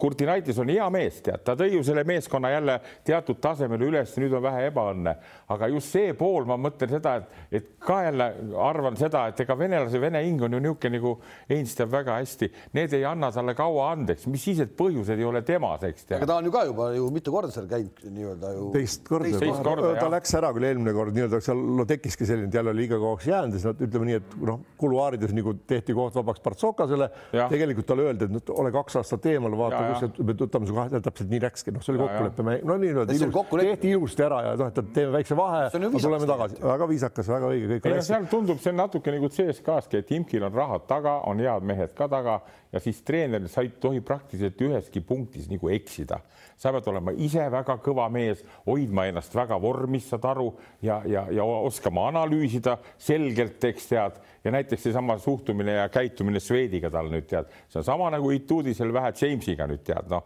[0.00, 4.34] Kurtinaitis on hea mees, tead, ta tõi ju selle meeskonna jälle teatud tasemele üles, nüüd
[4.36, 5.16] on vähe ebaõnne,
[5.52, 8.30] aga just see pool, ma mõtlen seda, et, et ka jälle
[8.66, 11.12] arvan seda, et ega venelase vene hing on ju niisugune nagu
[11.50, 15.26] Heinz teab väga hästi, need ei anna talle kaua andeks, mis siis, et põhjused ei
[15.26, 16.06] ole temas, eks.
[16.16, 18.66] aga ta on ju ka juba ju mitu korda seal käinud nii-öelda ju.
[18.74, 22.50] teist korda, teist korda, ta läks ära küll eelmine kord nii-öelda seal no tekkiski selline,
[22.50, 25.54] et jälle oli liiga kauaks jäänud ja siis nad ütleme nii, et noh, kuluaarides nagu
[25.68, 27.10] tehti koht vabaks Partsokasele.
[27.32, 31.32] tegelikult talle öeldi, et ole kaks aastat eemal, vaata, kus me võtame su kahe, täpselt
[31.32, 34.92] nii läkski, noh, see oli kokkulepe, no nii-öelda ilus, tehti ilusti ära ja noh, et
[34.96, 38.04] teeme väikse vahe, tuleme tagasi, väga viisakas, väga õige, kõik.
[38.06, 42.08] seal tundub see natuke nagu CSKA-ski, et Imkil on rahad taga, on head mehed ka
[42.10, 42.40] taga
[42.76, 46.20] ja siis treener, sa ei tohi praktiliselt üheski punktis nagu eksida.
[46.56, 50.46] sa pead olema ise väga kõva mees, hoidma ennast väga vormis, saad aru,
[50.80, 54.16] ja, ja, ja oskama analüüsida selgelt, eks tead.
[54.44, 58.92] Ja näiteks seesama suhtumine ja käitumine Swediga tal nüüd tead, see on sama nagu Ituudisel
[58.94, 60.24] vähe Jamesiga nüüd tead, noh,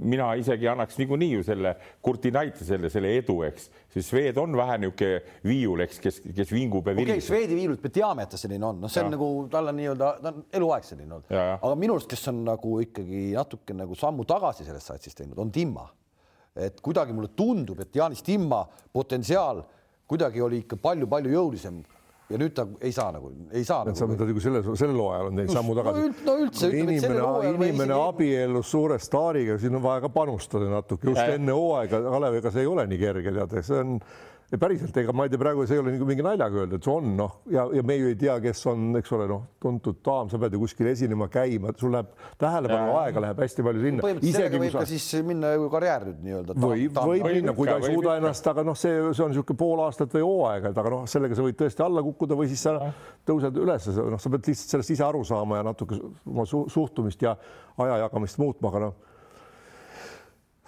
[0.00, 4.54] mina isegi annaks niikuinii ju selle Kurti Naiti selle, selle edu, eks, see Swed on
[4.56, 8.34] vähe niisugune viiul, eks, kes, kes vingub ja okei okay,, Swedi viiulit me teame, et
[8.34, 9.14] ta selline on, noh, see on ja.
[9.16, 12.76] nagu tal on nii-öelda, ta on eluaeg selline olnud, aga minu arust, kes on nagu
[12.84, 15.88] ikkagi natuke nagu sammu tagasi sellest satsist teinud, on Timma.
[16.54, 19.64] et kuidagi mulle tundub, et Jaanis Timma potentsiaal
[20.10, 21.82] kuidagi oli ikka palju-palju jõulisem
[22.30, 23.82] ja nüüd ta ei saa nagu, ei saa.
[23.96, 26.16] sa mõtled nagu selle, sellel hooajal on teinud sammu tagasi no,?
[26.28, 26.70] no üldse.
[26.70, 32.02] inimene, inimene abiellus suure staariga, siin on vaja ka panustada natuke just ja, enne hooaega,
[32.06, 33.96] Kalev, ega see ei ole nii kerge, tead, see on
[34.58, 37.12] päriselt, ega ma ei tea, praegu see ei ole nagu mingi naljaga öeldud, see on
[37.18, 40.40] noh, ja, ja me ju ei tea, kes on, eks ole, noh, tuntud daam, sa
[40.42, 42.08] pead ju kuskil esinema käima, sul läheb
[42.40, 44.14] tähelepanu aega läheb hästi palju sinna.
[44.32, 44.82] isegi võib sa...
[44.82, 46.56] ka siis minna ju karjäär nüüd nii-öelda.
[46.64, 49.84] võib, võib minna, kui ta ei suuda ennast, aga noh, see, see on niisugune pool
[49.84, 52.74] aastat või hooaega, et aga noh, sellega sa võid tõesti alla kukkuda või siis sa
[53.28, 57.36] tõused üles, noh, sa pead lihtsalt sellest ise aru saama ja natuke oma suhtumist ja
[57.78, 59.09] aja jagamist muutma, aga noh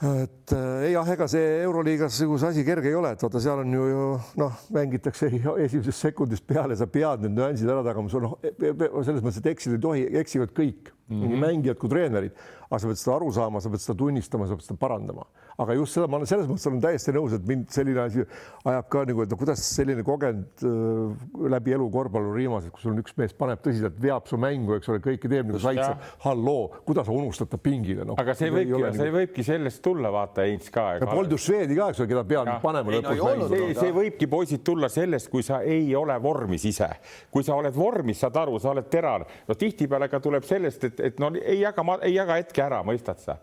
[0.02, 0.54] et
[0.90, 4.06] jah, ega see Euroliigas see asi kerge ei ole, et vaata, seal on ju, ju
[4.42, 5.28] noh, mängitakse
[5.66, 9.78] esimesest sekundist peale, sa pead need nüansid ära tagama, sul noh, selles mõttes, et eksida
[9.78, 10.90] ei tohi, eksivad kõik.
[11.12, 11.28] Mm, -hmm.
[11.28, 12.36] nii mängijad kui treenerid,
[12.70, 15.26] aga sa pead seda aru saama, sa pead seda tunnistama, sa pead seda parandama
[15.60, 18.24] aga just seda ma olen selles mõttes olen täiesti nõus, et mind selline asi
[18.68, 22.94] ajab ka nagu, et no kuidas selline kogenud äh, läbi elu korvpalluri viimased, kus sul
[22.94, 25.92] on üks mees paneb tõsiselt, veab su mängu, eks ole, kõike teeb nagu saitse.
[26.24, 28.16] halloo, kuidas sa unustad ta pingile no,?
[28.20, 29.16] aga see võibki, see nagu...
[29.18, 30.88] võibki sellest tulla, vaata Heinz ka.
[31.04, 33.50] polnud ju Šveedi ka, eks ole, keda peab panema lõpus no, mängu.
[33.52, 36.90] see, see võibki poisid tulla sellest, kui sa ei ole vormis ise,
[37.32, 41.06] kui sa oled vormis, saad aru, sa oled terane, no tihtipeale ka tuleb sellest, et,
[41.12, 43.38] et no ei jaga, ei jaga hetke ära, mõistad sa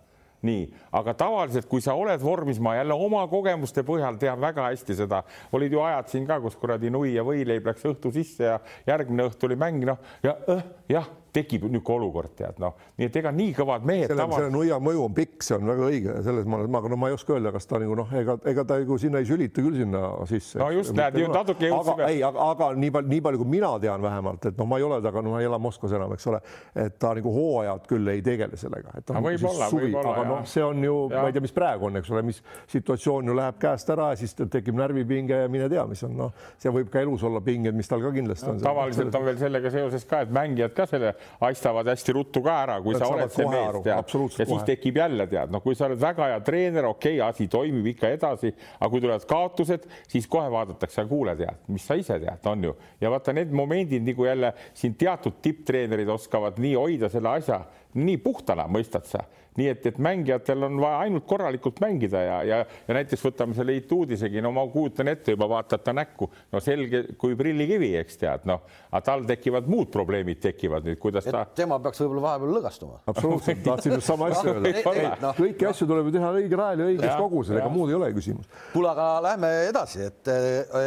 [0.48, 4.96] nii, aga tavaliselt, kui sa oled vormis, ma jälle oma kogemuste põhjal tean väga hästi
[5.02, 5.24] seda,
[5.56, 9.28] olid ju ajad siin ka, kus kuradi nui ja võileib läks õhtu sisse ja järgmine
[9.30, 13.32] õhtu oli mäng, noh ja õh, jah tekib niisugune olukord, tead noh, nii et ega
[13.36, 14.08] nii kõvad mehed.
[14.10, 16.92] selle tava..., selle nuia mõju on pikk, see on väga õige, selles ma olen, aga
[16.92, 19.28] no ma ei oska öelda, kas ta nagu noh, ega, ega ta nagu sinna ei
[19.30, 20.60] sülita küll sinna sisse.
[20.62, 22.08] no just, näed, natuke jõudsime.
[22.10, 24.88] ei, aga, aga nii palju, nii palju, kui mina tean vähemalt, et noh, ma ei
[24.88, 26.42] ole temaga, no ma ei ela Moskvas enam, eks ole,
[26.86, 30.26] et ta nagu hooajad küll ei tegele sellega, et ta on võib olla, suvi, aga
[30.28, 32.42] noh, see on ju, ma ei tea, mis praegu on, eks ole, mis
[32.74, 36.34] situatsioon ju läheb käest ära ja siis tekib närvipinge ja mine tea, mis on noh,
[36.62, 38.62] see võib ka elus olla pinged, mis tal ka kindlasti on.
[38.64, 41.14] tavaliselt on veel sellega seoses ka, et mängijad ka selle
[41.48, 45.00] aistavad hästi ruttu ka ära, kui Nad sa oled see mees, tead, ja siis tekib
[45.02, 48.54] jälle tead, noh, kui sa oled väga hea treener, okei okay,, asi toimib ikka edasi,
[48.80, 52.76] aga kui tulevad kaotused, siis kohe vaadatakse, kuule, tead, mis sa ise tead, on ju,
[53.02, 57.64] ja vaata need momendid nagu jälle siin teatud tipptreenerid oskavad nii hoida selle asja
[58.00, 59.24] nii puhtana, mõistad sa
[59.60, 63.76] nii et, et mängijatel on vaja ainult korralikult mängida ja, ja, ja näiteks võtame selle
[63.80, 68.48] Ituudisegi, no ma kujutan ette juba vaatad ta näkku, no selge kui prillikivi, eks tead,
[68.50, 71.44] noh, aga tal tekivad muud probleemid tekivad nüüd, kuidas et ta.
[71.62, 73.02] tema peaks võib-olla vahepeal lõgastuma.
[73.12, 75.12] absoluutselt, tahtsin just sama asja öelda.
[75.24, 75.34] No.
[75.38, 78.50] kõiki asju tuleb ju teha õigel ajal ja õiges koguses, ega muud ei ole küsimus.
[78.74, 80.34] kuule, aga lähme edasi, et,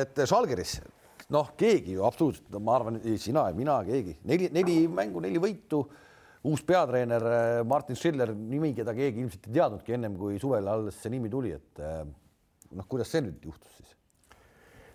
[0.01, 0.81] et Žalgiris
[1.33, 5.85] noh, keegi ju absoluutselt, ma arvan, sina ja mina, keegi neli, neli mängu, neli võitu
[6.49, 10.99] uus peatreener äh, Martin Schiller, nimi, keda keegi ilmselt ei teadnudki ennem kui suvel alles
[11.03, 12.03] see nimi tuli, et äh,
[12.73, 13.95] noh, kuidas see nüüd juhtus siis?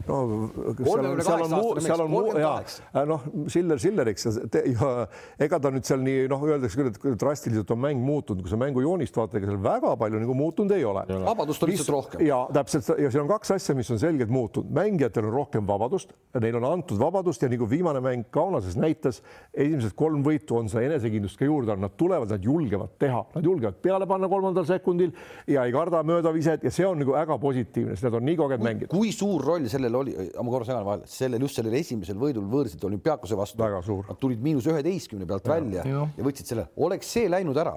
[0.08, 0.50] No
[0.84, 3.06] seal on, 38 seal on, muu- seal on muu- ja 38.
[3.12, 3.22] noh,
[3.54, 4.92] Siller Silleriks ja, te- ja
[5.48, 8.60] ega ta nüüd seal nii noh, öeldakse küll, et drastiliselt on mäng muutunud, kui sa
[8.62, 11.04] mängujoonist vaatad, ega seal väga palju nagu muutunud ei ole.
[11.26, 12.26] vabadust on lihtsalt rohkem.
[12.28, 16.14] ja täpselt ja siin on kaks asja, mis on selgelt muutunud, mängijatel on rohkem vabadust,
[16.40, 19.22] neile on antud vabadust ja nagu viimane mäng Kaunases näitas,
[19.54, 23.46] esimesed kolm võitu on seda enesekindlust ka juurde andnud, nad tulevad, nad julgevad teha, nad
[23.46, 25.12] julgevad peale panna kolmandal sekundil
[25.48, 28.66] ja ei karda möödaviset ja see on nagu väga positiivne, sest nad on nii kogenud
[28.66, 28.90] mängijad.
[28.92, 32.86] kui suur roll sellel oli, ma korra segan vahele, sellel just sellel esimesel võidul võõrsil
[32.90, 33.68] olümpiaakose vastu.
[34.08, 37.76] Nad tulid miinus üheteistkümne pealt välja ja, ja võtsid selle, oleks see läinud ära,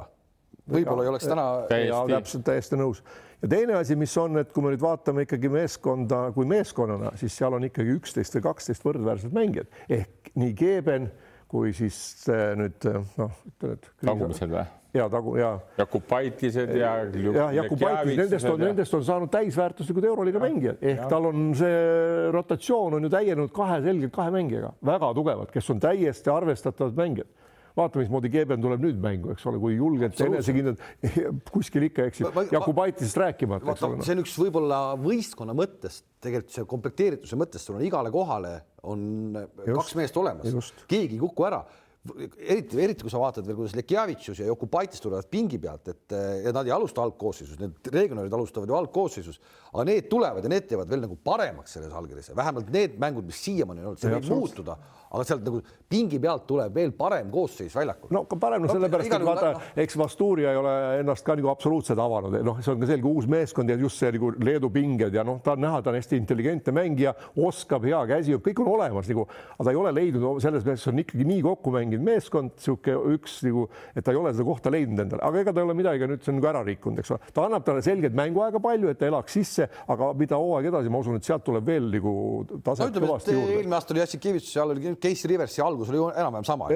[0.70, 1.46] võib-olla ei oleks täna.
[1.86, 3.02] Ja täpselt täiesti nõus.
[3.42, 7.36] ja teine asi, mis on, et kui me nüüd vaatame ikkagi meeskonda kui meeskonnana, siis
[7.40, 11.10] seal on ikkagi üksteist või kaksteist võrdväärset mängijat ehk nii Geeben
[11.50, 11.96] kui siis
[12.30, 14.66] äh, nüüd äh, noh, ütleme, et tagumised või?
[14.94, 16.94] Ja tagu ja Jakubaitised ja.
[17.24, 20.80] ja Jakubaitis, nendest on, nendest on saanud täisväärtuslikud euroliiga mängijad.
[20.82, 25.70] Ehk tal on see rotatsioon on ju täienenud kahe selgelt kahe mängijaga, väga tugevad, kes
[25.70, 27.30] on täiesti arvestatavad mängijad.
[27.76, 30.80] Vaata, mismoodi Geeben tuleb nüüd mängu, eks ole, kui julgelt ja enesekindlalt
[31.54, 34.02] kuskil ikka eksib Jakubaitisest rääkimata, ole.
[34.02, 39.04] see on üks võib-olla võistkonna mõttest, tegelikult see komplekteerituse mõttes, sul on igale kohale on
[39.38, 40.72] just, kaks meest olemas.
[40.90, 41.62] keegi ei kuku ära.
[42.00, 46.14] Eriti, eriti kui sa vaatad veel, kuidas Lekjavitšus ja Jokubaitis tulevad pingi pealt, et
[46.46, 49.40] ja nad ei alusta algkoosseisus, need regionaalid alustavad ju algkoosseisus,
[49.74, 53.42] aga need tulevad ja need teevad veel nagu paremaks selles allkirjas, vähemalt need mängud, mis
[53.44, 54.78] siiamaani on olnud, see võib muutuda,
[55.10, 58.12] aga sealt nagu pingi pealt tuleb veel parem koosseis väljakul.
[58.14, 62.36] no parem no sellepärast, et vaata eks Vasturia ei ole ennast ka nagu absoluutselt avanud,
[62.46, 65.40] noh, see on ka selge uus meeskond ja just see nagu Leedu pinged ja noh,
[65.42, 67.14] ta on näha, ta on hästi intelligentne mängija,
[67.48, 71.02] oskab hea käsi, kõik on olemas nagu, aga ta ei ole leidnud selles mõttes on
[71.02, 75.04] ikkagi nii kokku mänginud meeskond, sihuke üks nagu, et ta ei ole seda kohta leidnud
[75.06, 77.32] endale, aga ega ta ei ole midagi nüüd see on nagu ära rikkunud, eks ole,
[77.34, 81.02] ta annab talle selgelt mänguaega palju, et ta elaks sisse, aga mida hooaeg edasi, ma
[81.02, 82.14] usun, et sealt tuleb veel nagu
[82.46, 83.58] no taset kõvasti juurde.
[83.58, 86.68] eelmine aasta oli Jassikevitš, seal oli Casey Riversi algus oli ju enam-vähem sama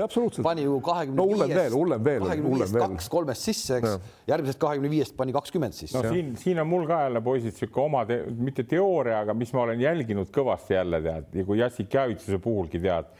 [0.45, 2.87] pani ju kahekümne No hullem veel, hullem veel, hullem viiest veel.
[2.95, 5.99] kaks kolmest sisse, eks, järgmisest kahekümne viiest pani kakskümmend sisse.
[5.99, 9.53] No siin, siin on mul ka jälle poisid sihuke oma te, mitte teooria, aga mis
[9.55, 13.11] ma olen jälginud kõvasti jälle tead ja kui Jassik Javitsuse puhulgi tead,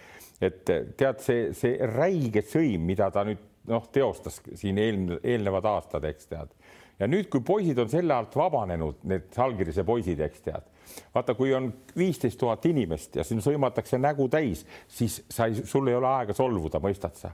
[0.45, 6.29] et tead see, see räige sõim, mida ta nüüd noh, teostas siin eelnevad aastad, eks
[6.33, 6.51] tead.
[6.99, 10.71] Ja nüüd, kui poisid on selle alt vabanenud, need Salgirise poisid, eks tead.
[11.15, 15.89] vaata, kui on viisteist tuhat inimest ja siin sõimatakse nägu täis, siis sa ei, sul
[15.89, 17.33] ei ole aega solvuda, mõistad sa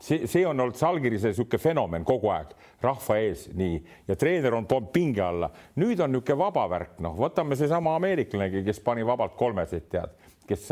[0.00, 2.52] see, see on olnud Salgirise niisugune fenomen kogu aeg
[2.84, 3.78] rahva ees, nii
[4.08, 5.50] ja treener on toonud pinge alla.
[5.80, 10.14] nüüd on niisugune vaba värk, noh, võtame seesama ameeriklanegi, kes pani vabalt kolmesid, tead,
[10.48, 10.66] kes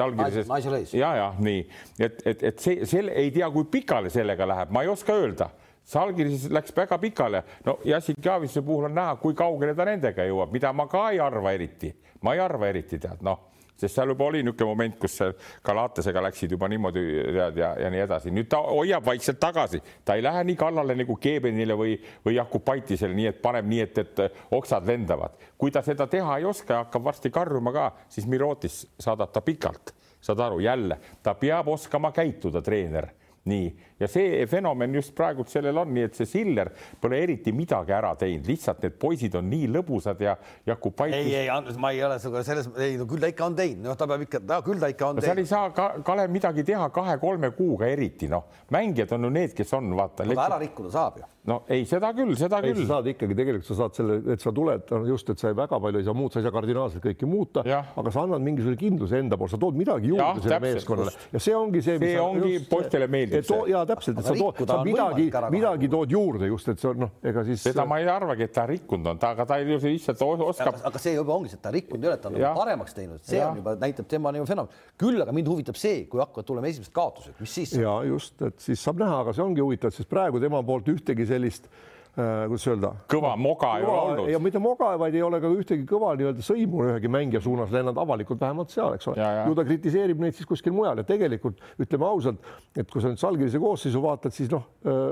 [0.72, 0.96] race.
[0.98, 1.66] ja, ja nii,
[1.98, 5.50] et, et, et see, selle ei tea, kui pikale sellega läheb, ma ei oska öelda.
[5.84, 10.52] Salgirises läks väga pikale, no Jassik Javise puhul on näha, kui kaugele ta nendega jõuab,
[10.52, 11.92] mida ma ka ei arva eriti,
[12.24, 15.18] ma ei arva eriti, tead, noh sest seal juba oli niisugune moment, kus
[15.64, 17.02] Galatesega läksid juba niimoodi
[17.34, 18.30] tead ja, ja nii edasi.
[18.34, 23.14] nüüd ta hoiab vaikselt tagasi, ta ei lähe nii kallale nagu Kebenile või, või Jakubaitisele,
[23.14, 25.34] nii et paneb nii, et, et oksad lendavad.
[25.58, 29.94] kui ta seda teha ei oska hakkab varsti karjuma ka, siis Mirotis saadab ta pikalt,
[30.20, 33.10] saad aru, jälle ta peab oskama käituda, treener.
[33.44, 33.66] Nii,
[34.00, 38.14] ja see fenomen just praegult sellel on, nii et see Siller pole eriti midagi ära
[38.18, 40.34] teinud, lihtsalt need poisid on nii lõbusad ja
[40.66, 43.58] Jakubaitis ei, ei Andres, ma ei ole sinuga selles, ei no küll ta ikka on
[43.58, 45.52] teinud, noh, ta peab ikka, küll ta ikka on no seal ei teinud.
[45.52, 49.94] saa ka Kalev midagi teha kahe-kolme kuuga eriti noh, mängijad on ju need, kes on
[49.94, 50.26] vaata.
[50.26, 51.28] aga ära rikkuda saab ju.
[51.52, 52.96] no ei, seda küll, seda ei, küll sa.
[52.96, 55.78] saad ikkagi tegelikult, sa saad selle, et sa tuled no just, et sa ei väga
[55.86, 59.22] palju ei saa muuta, sa ei saa kardinaalselt kõike muuta, aga sa annad mingisuguse kindluse
[59.22, 63.06] enda poolt, sa tood midagi juurde sellele meeskonnale ja see ongi see, See ongi, poistele
[63.08, 63.60] meeldib see.
[63.70, 67.04] ja täpselt, et sa tood, sa on midagi midagi tood juurde just, et see on
[67.04, 70.24] noh, ega siis seda ma ei arvagi, et ta rikkunud on, ta, aga ta lihtsalt
[70.26, 70.80] os- oskab.
[70.90, 73.24] aga see juba ongi see, et ta rikkunud ei ole, ta on nagu paremaks teinud,
[73.24, 73.50] see Jah.
[73.52, 74.84] on juba näitab tema nagu fenomen.
[75.00, 78.60] küll aga mind huvitab see, kui hakkavad tulema esimesed kaotused, mis siis ja just, et
[78.62, 82.66] siis saab näha, aga see ongi huvitav, sest praegu tema poolt ühtegi sellist äh, kuidas
[82.70, 82.92] öelda?
[83.10, 84.28] Kõva moga ei ole olnud.
[84.30, 87.98] ja mitte moga, vaid ei ole ka ühtegi kõva nii-öelda sõimu ühegi mängija suunas lennanud
[87.98, 89.26] avalikult vähemalt seal, eks ole.
[89.48, 91.02] Ju ta kritiseerib neid siis kuskil mujal.
[91.02, 92.42] Ja tegelikult ütleme ausalt,
[92.76, 94.68] et kui sa nüüd Salgirise koosseisu vaatad, siis noh,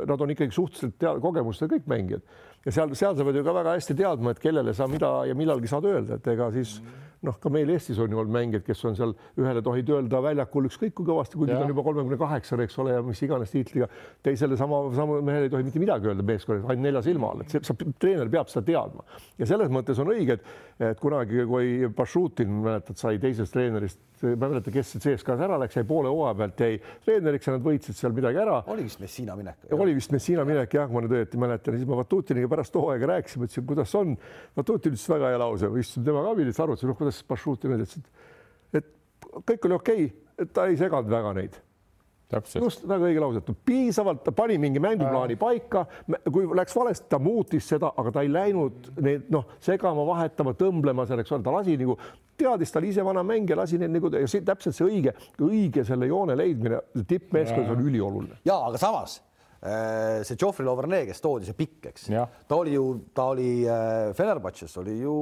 [0.08, 2.22] nad on ikkagi suhteliselt tea- kogemustega kõik mängijad.
[2.66, 5.34] Ja seal, seal sa pead ju ka väga hästi teadma, et kellele sa mida ja
[5.34, 6.76] millalgi saad öelda, et ega siis
[7.26, 10.66] noh, ka meil Eestis on ju olnud mängijaid, kes on seal ühele tohid öelda väljakul
[10.68, 13.88] ükskõik kui kõvasti, kui ta on juba kolmekümne kaheksane, eks ole, ja mis iganes tiitliga,
[14.26, 17.54] teisele sama, sama mehele ei tohi mitte midagi öelda meeskonnas, ainult nelja silma all, et
[17.54, 19.06] see saab, treener peab seda teadma.
[19.38, 20.54] Ja selles mõttes on õige, et,
[20.92, 25.76] et kunagi, kui Bašutin, mäletad, sai teisest treenerist, ma ei mäleta, kes CSKA-s ära läks,
[25.78, 29.36] jäi poole hooaja pealt jäi treeneriks ja nad võitsid seal midagi ära oli vist Messina
[29.38, 29.66] minek.
[29.74, 33.48] oli vist Messina minek jah, ma nüüd õieti mäletan, siis ma Vatutiniga pärast hooaega rääkisime,
[33.48, 34.14] ütlesin, kuidas on.
[34.56, 37.98] Vatutin ütles väga hea lause, istusime tema kabinetis, arutasime, noh, kuidas Bašutin ütles,
[38.78, 38.88] et
[39.42, 41.60] kõik oli okei okay., ta ei seganud väga neid
[42.56, 45.84] just väga õige lause, et piisavalt, ta pani mingi mänguplaani paika,
[46.32, 51.06] kui läks valesti, ta muutis seda, aga ta ei läinud neid noh, segama, vahetama, tõmblema
[51.08, 51.98] seal, eks ole, ta lasi nagu,
[52.38, 55.84] teadis, ta oli ise vana mängija, lasi neid nagu ja see täpselt see õige, õige
[55.88, 58.40] selle joone leidmine tippmeeskonnas on ülioluline.
[58.48, 59.18] ja aga samas
[59.60, 62.08] äh, see Geoffrey Lauvernet, kes toodi, see pikk, eks,
[62.48, 65.14] ta oli ju, ta oli äh, Fenerbahce's oli ju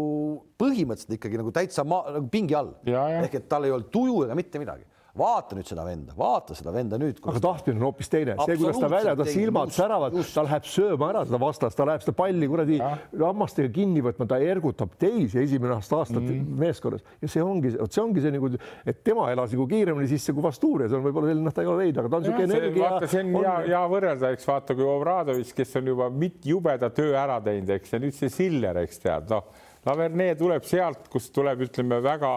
[0.60, 2.72] põhimõtteliselt ikkagi nagu täitsa maa, nagu pingi all.
[2.86, 4.86] Ehk et tal ei olnud tuju ega mitte midagi
[5.18, 7.18] vaata nüüd seda venda, vaata seda venda nüüd.
[7.24, 11.10] aga tahtmine on hoopis teine, see, kuidas ta välja, ta silmad säravad, ta läheb sööma
[11.10, 15.74] ära seda vastast, ta läheb seda palli kuradi hammastega kinni võtma, ta ergutab teisi esimene
[15.78, 16.58] aasta aastat mm.
[16.60, 18.52] meeskonnas ja see ongi, vot see ongi see nagu,
[18.86, 21.86] et tema elas nagu kiiremini sisse kui Vasturias on võib-olla selline, noh, ta ei ole
[21.86, 22.84] leidnud, aga ta on niisugune energia.
[22.84, 26.12] vaata, see on hea, hea võrrelda, eks vaata, kui Obradovitš, kes on juba
[26.46, 31.06] jubeda töö ära teinud, eks ja nüüd see Siller, eks tead, noh Laverne tuleb sealt,
[31.08, 32.30] kust tuleb, ütleme väga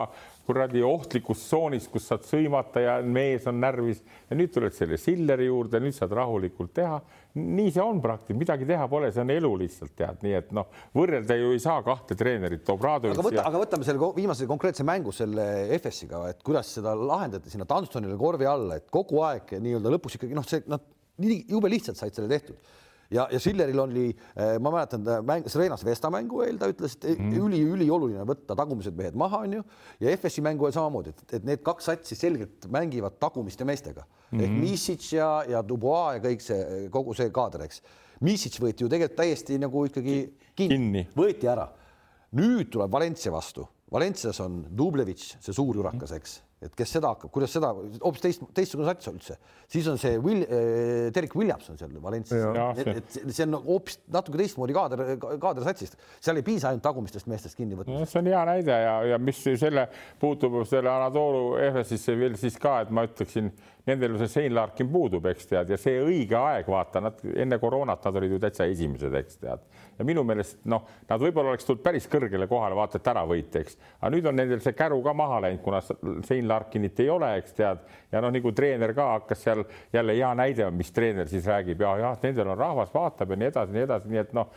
[0.47, 5.47] kuradi ohtlikus tsoonis, kus saad sõimata ja mees on närvis ja nüüd tuled selle Silleri
[5.47, 6.99] juurde, nüüd saad rahulikult teha.
[7.33, 10.67] nii see on praktiliselt, midagi teha pole, see on elu lihtsalt tead, nii et noh,
[10.93, 12.67] võrrelda ju ei saa kahte treenerit.
[12.69, 13.47] aga, võta, ja...
[13.47, 15.47] aga võtame selle viimase konkreetse mängu selle
[15.79, 20.37] FS-iga, et kuidas seda lahendati sinna Dunstonile korvi alla, et kogu aeg nii-öelda lõpuks ikkagi
[20.37, 20.83] noh, see noh,
[21.23, 22.59] jube lihtsalt said selle tehtud
[23.13, 27.19] ja, ja Silleril oli, eh, ma mäletan mäng, Srenas Vesta mängu eel ta ütles, et
[27.19, 27.33] mm.
[27.39, 29.63] üliülioluline võtta tagumised mehed maha, onju,
[30.03, 34.39] ja FS-i mängu eel samamoodi, et, et need kaks satsi selgelt mängivad tagumiste meestega mm
[34.39, 34.43] -hmm.
[34.43, 34.61] ehk mhm.
[34.61, 37.81] Misic ja, ja Dubois ja kõik see kogu see kaader, eks.
[38.23, 40.17] Misic võeti ju tegelikult täiesti nagu ikkagi
[40.55, 41.67] kinni, kinni., võeti ära.
[42.33, 47.31] nüüd tuleb Valencia vastu, Valencias on Dublevitš, see suur jurakas, eks et kes seda hakkab,
[47.33, 49.37] kuidas seda hoopis teist, teistsugune sats üldse,
[49.71, 54.39] siis on see Will, äh, Derek Williamson seal Valencias, et, et see on hoopis natuke
[54.41, 55.03] teistmoodi kaader,
[55.41, 58.07] kaader satsist, seal ei piisa ainult tagumistest meestest kinni võtta no,.
[58.09, 59.87] see on hea näide ja, ja mis selle
[60.21, 63.51] puutub selle Anatoolu Efesisse veel siis ka, et ma ütleksin,
[63.89, 68.05] nendel see Sein Larkin puudub, eks tead, ja see õige aeg, vaata, nad enne koroonat,
[68.07, 69.65] nad olid ju täitsa esimesed, eks tead
[69.97, 73.61] ja minu meelest noh, nad võib-olla oleks tulnud päris kõrgele kohale, vaata et ära võita,
[73.63, 75.81] eks, aga nüüd on nendel see käru ka maha läinud, kuna
[76.27, 77.83] Sein Larkinit ei ole, eks tead,
[78.13, 79.63] ja noh, nagu treener ka hakkas seal
[79.93, 81.81] jälle hea näide on, mis treener siis räägib.
[81.83, 84.51] Ja jah, nendel on rahvas vaatab ja nii edasi, nii edasi, nii et noh,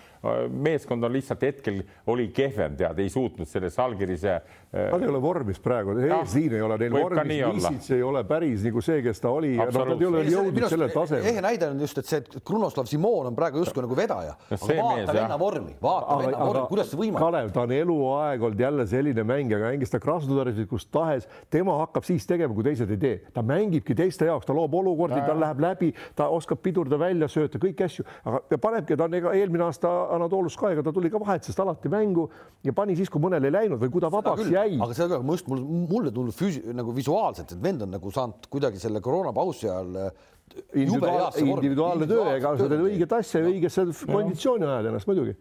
[0.67, 1.81] meeskond on lihtsalt hetkel
[2.13, 4.35] oli kehvem, tead, ei suutnud selle Salgirise.
[4.37, 5.97] Äh, Nad ei ole vormis praegu,
[6.31, 9.55] siin ei ole neil vormis, Misic ei ole päris nagu see, kes ta oli.
[9.57, 11.33] Ja noh, nad ei ole jõudnud sellele tasemele.
[11.33, 14.37] ehe näide on just, et see Krunoslav Simon on praegu justkui nagu vedaja.
[14.51, 17.23] vaata venna vormi, vaata venna vormi, kuidas see võimalik.
[17.27, 22.07] Kalev, ta on eluaeg olnud jälle selline mängija, mängis ta Krasnodaris kus tahes, tema hakkab
[22.07, 25.63] siis tegema, kui teised ei tee, ta mängibki teiste jaoks, ta loob olukordi, tal läheb
[25.63, 29.93] läbi, ta oskab pidurda välja, sööta kõiki asju, aga panebki, ta on ega eelmine aasta
[30.17, 32.29] Anatolus ka, ega ta tuli ka vahetusest alati mängu
[32.67, 34.79] ja pani siis, kui mõnel ei läinud või kui ta vabaks jäi.
[34.81, 38.81] aga seda küll, just mulle tundub füüsi nagu visuaalselt, et vend on nagu saanud kuidagi
[38.83, 40.11] selle koroonapausi ajal
[40.75, 45.37] individuaal, individuaalne töö, ega sa teed õiget asja ja õigesse konditsiooni ajad ennast muidugi.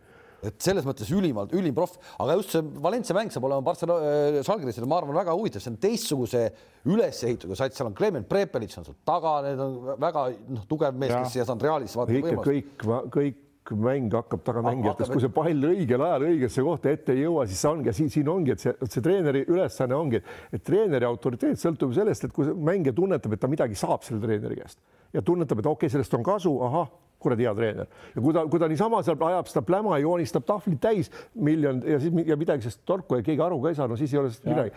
[0.45, 4.39] Et selles mõttes ülimalt, ülim proff, aga just see Valencia mäng saab olema Barcelona äh,,
[4.45, 6.43] Žalgirisele, ma arvan, väga huvitav, see on teistsuguse
[6.86, 11.16] ülesehitusega sats, seal on Klemen Prepelits on seal taga, need on väga noh, tugev mees,
[11.16, 12.45] kes siia saanud Realis võimalust.
[12.45, 12.86] kõik,
[13.16, 13.41] kõik
[13.74, 17.72] mäng hakkab tagamängijatest, kui see pall õigel ajal õigesse kohta ette ei jõua, siis see
[17.72, 20.22] ongi, siin, ongi, et see, see treeneri ülesanne ongi,
[20.53, 24.61] et treeneri autoriteet sõltub sellest, et kui mängija tunnetab, et ta midagi saab selle treeneri
[24.61, 24.80] käest
[25.16, 26.91] ja tunnetab, et okei okay,, sellest on kasu, ahah
[27.26, 30.80] kuradi hea treener ja kui ta, kui ta niisama seal ajab seda pläma, joonistab tahvlid
[30.84, 33.97] täis miljon ja siis ja midagi sellest torku ja keegi aru ka ei saa, no
[33.99, 34.73] siis ei ole sellest midagi.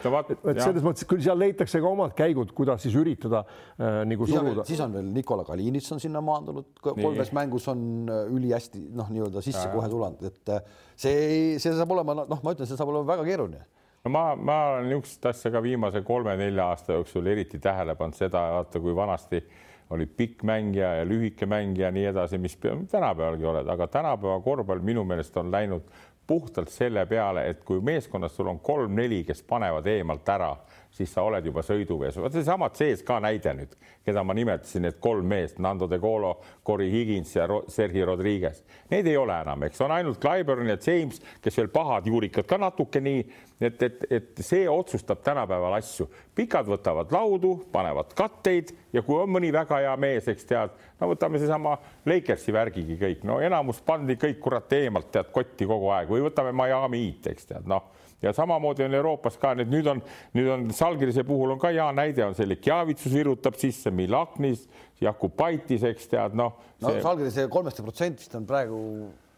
[0.53, 4.67] et selles mõttes küll seal leitakse ka omad käigud, kuidas siis üritada äh, nagu suruda.
[4.69, 7.81] siis on veel Nikola Kalinits on sinna maandunud, kolmes mängus on
[8.11, 9.73] äh, ülihästi noh, nii-öelda sisse ja.
[9.75, 13.27] kohe tulnud, et äh, see, see saab olema noh, ma ütlen, see saab olema väga
[13.29, 13.65] keeruline
[14.05, 18.45] no ma, ma olen niisugust asja ka viimase kolme-nelja aasta jooksul eriti tähele pannud seda,
[18.59, 22.59] vaata kui vanasti äh, oli pikk mängija ja lühike mängija, nii edasi, mis
[22.91, 25.89] tänapäevalgi oled, aga tänapäeva korvpall minu meelest on läinud
[26.27, 30.51] puhtalt selle peale, et kui meeskonnas sul on kolm-neli, kes panevad eemalt ära,
[30.91, 32.17] siis sa oled juba sõiduvees.
[32.21, 33.75] vot seesama CSKA näide nüüd,
[34.07, 36.35] keda ma nimetasin, need kolm meest, Nando de Colo,
[36.67, 38.63] Cory Higins ja Sergei Rodriguez.
[38.91, 42.59] Neid ei ole enam, eks on ainult Clyburn ja James, kes veel pahad juurikad ka
[42.59, 43.23] natuke nii,
[43.61, 46.09] et, et, et see otsustab tänapäeval asju.
[46.35, 51.13] pikad võtavad laudu, panevad katteid ja kui on mõni väga hea mees, eks tead, no
[51.13, 51.77] võtame seesama
[52.07, 56.55] Lakersi värgigi kõik, no enamus pandi kõik kurat eemalt tead kotti kogu aeg või võtame
[56.55, 60.03] Miami Heat, eks tead, noh ja samamoodi on Euroopas ka nüüd, nüüd on,
[60.35, 64.67] nüüd on Salgirise puhul on ka hea näide on see Lekjavitsus virutab sisse, Milaknis,
[65.01, 66.89] Jakub Paitis, eks tead, noh see....
[66.89, 68.83] no Salgirise kolmest protsentist on praegu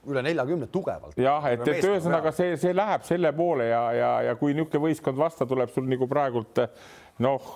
[0.08, 1.18] üle neljakümne tugevalt.
[1.20, 5.20] jah, et, et ühesõnaga see, see läheb selle poole ja, ja, ja kui niisugune võistkond
[5.20, 6.64] vastu tuleb sul nagu praegult
[7.20, 7.54] noh,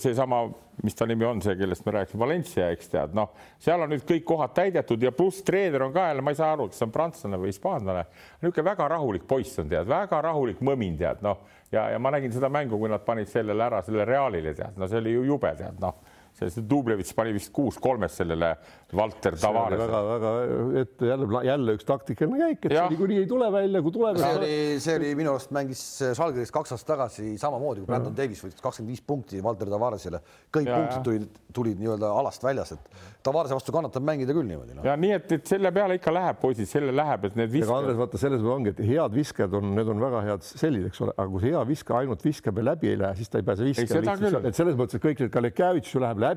[0.00, 0.42] seesama,
[0.82, 4.06] mis ta nimi on, see, kellest me rääkisime, Valencia, eks tead, noh, seal on nüüd
[4.08, 6.88] kõik kohad täidetud ja pluss treener on ka jälle, ma ei saa aru, kas see
[6.88, 8.06] on prantslane või hispaanlane,
[8.42, 12.34] niisugune väga rahulik poiss on tead, väga rahulik mõmin tead, noh, ja, ja ma nägin
[12.34, 15.54] seda mängu, kui nad panid sellele ära, selle Realile tead, no see oli ju jube
[15.58, 16.02] tead, noh
[16.38, 18.50] see Dublevitš pani vist kuus kolmest sellele
[18.94, 19.86] Valter Tavaresele.
[19.86, 20.32] väga-väga,
[20.80, 24.18] et jälle, jälle üks taktikaline käik, et niikuinii ei tule välja, kui tuleb.
[24.18, 25.84] see oli, see oli minu arust mängis
[26.18, 30.20] Žalgiris kaks aastat tagasi samamoodi, kui Brandon Davis võttis kakskümmend viis punkti Valter Tavaresele.
[30.54, 34.74] kõik ja, punktid tulid, tulid nii-öelda alast väljas, et Tavarese vastu kannatab mängida küll niimoodi
[34.76, 34.82] no..
[34.84, 37.78] ja nii, et, et selle peale ikka läheb, poisid, selle läheb, et need viskajad.
[37.78, 41.14] Andres, vaata selles ongi, et head viskajad on, need on väga head sellid, eks ole,
[41.16, 43.64] aga kui see hea viskaja ainult viskab ja läbi ei lähe, siis ta ei pääse
[43.70, 44.42] viskama.
[44.50, 46.33] et selles mõttes, et kõik need Kalekjavitš ju läheb läbi,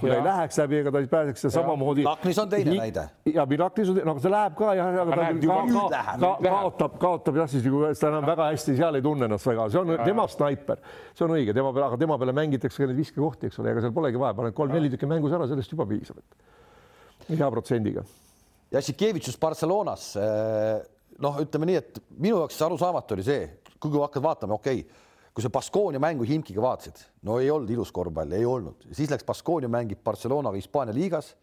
[0.00, 2.04] kui ta ei läheks läbi, ega ta ei pääseks samamoodi.
[2.06, 3.04] Laknis on teine näide.
[3.34, 5.84] ja Milaknis on, noh, see läheb ka jah, aga ta ka, ka,
[6.24, 9.68] ka, kaotab, kaotab jah, siis nagu ta enam väga hästi seal ei tunne ennast väga,
[9.72, 10.82] see on tema snaiper,
[11.12, 13.86] see on õige, tema peale, aga tema peale mängitakse ka neid viskekohti, eks ole, ega
[13.86, 18.04] seal polegi vaja, paned kolm-neli tükki mängus ära, sellest juba piisab, et hea protsendiga.
[18.74, 20.76] Jassikevitšus Barcelonas, eh,
[21.22, 25.04] noh, ütleme nii, et minu jaoks arusaamatu oli see, kui hakkad vaatama, okei okay,
[25.36, 29.26] kui sa Baskonia mängu Himkiga vaatasid, no ei olnud ilus korvpall, ei olnud, siis läks
[29.28, 31.34] Baskonia mängib Barcelonaga Hispaania liigas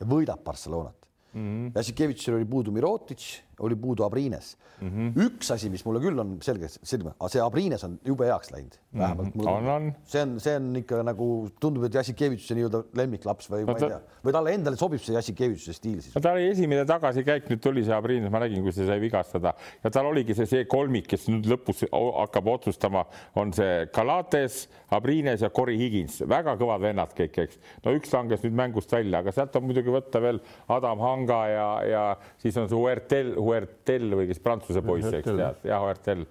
[0.00, 1.06] ja võidab Barcelonat.
[1.32, 1.68] Mm -hmm..
[1.76, 3.22] Jassikevitšil oli puudu Mirotic,
[3.60, 4.88] oli puudu Abrines mm.
[4.88, 5.26] -hmm.
[5.26, 9.34] üks asi, mis mulle küll on selge silma, see Abrines on jube heaks läinud, vähemalt
[9.34, 9.40] mm.
[9.40, 9.48] -hmm.
[9.48, 9.94] On, on.
[10.04, 11.28] see on, see on ikka nagu
[11.60, 15.00] tundub, et Jassikevitš on nii-öelda lemmiklaps või no, ma ei tea, või talle endale sobib
[15.00, 16.14] see Jassikevitši stiil siis.
[16.14, 19.54] no ta oli esimene tagasikäik, nüüd tuli see Abrines, ma nägin, kui see sai vigastada
[19.84, 25.42] ja tal oligi see, see kolmik, kes nüüd lõpus hakkab otsustama, on see Galates, Abrines
[25.44, 27.58] ja Cory Higins, väga kõvad vennad kõik, eks.
[27.84, 31.68] no üks langes nüüd mängust välja, aga sealt on muidugi võtta veel Adam Hanga ja,
[31.86, 32.04] ja
[32.42, 36.26] siis on see Huertel Huertel või kes Prantsuse poiss, eks tead, jah, Huertel.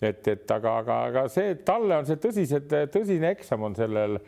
[0.00, 4.18] et, et aga, aga, aga see talle on see tõsised, tõsine eksam on sellel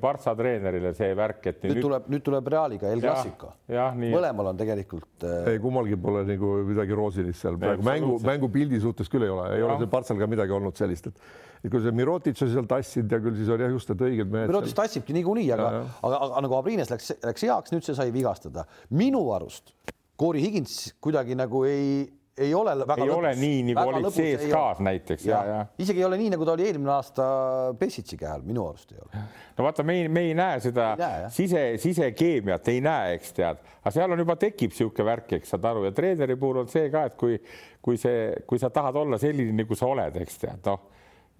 [0.00, 3.50] Partsa treenerile see värk, et nüüd, nüüd tuleb, nüüd tuleb Realiga El Clasico.
[3.68, 5.50] mõlemal on tegelikult äh....
[5.52, 9.60] ei, kummalgi pole nagu midagi roosilist seal praegu mängu, mängupildi suhtes küll ei ole, ei
[9.60, 9.66] ja.
[9.68, 11.20] ole see Partsal ka midagi olnud sellist, et
[11.64, 14.32] et kui see Mirotic on seal tassinud ja küll siis oli jah just, et õiged
[14.32, 14.48] mehed.
[14.52, 14.80] Mirotic seal...
[14.82, 15.68] tassibki niikuinii, aga,
[16.00, 18.64] aga, aga nagu Abrines läks, läks heaks, nüüd see sai vigastada.
[18.92, 19.72] minu arust
[20.20, 22.04] Corey Higins kuidagi nagu ei,
[22.38, 25.66] ei ole väga ei lõpus, ole nii, nagu olid CSKA-s näiteks ja, ja, ja.
[25.82, 27.26] isegi ei ole nii, nagu ta oli eelmine aasta
[27.78, 29.24] Pessitsi käe all, minu arust ei ole.
[29.58, 33.34] no vaata, me ei, me ei näe seda ei näe, sise, sisekeemiat ei näe, eks
[33.40, 35.86] tead, aga seal on juba tekib niisugune värk, eks saad aru.
[35.88, 37.38] Ja treeneri puhul on see ka, et kui,
[37.82, 40.93] kui see, kui sa tahad olla selline, nagu sa oled, eks tead, noh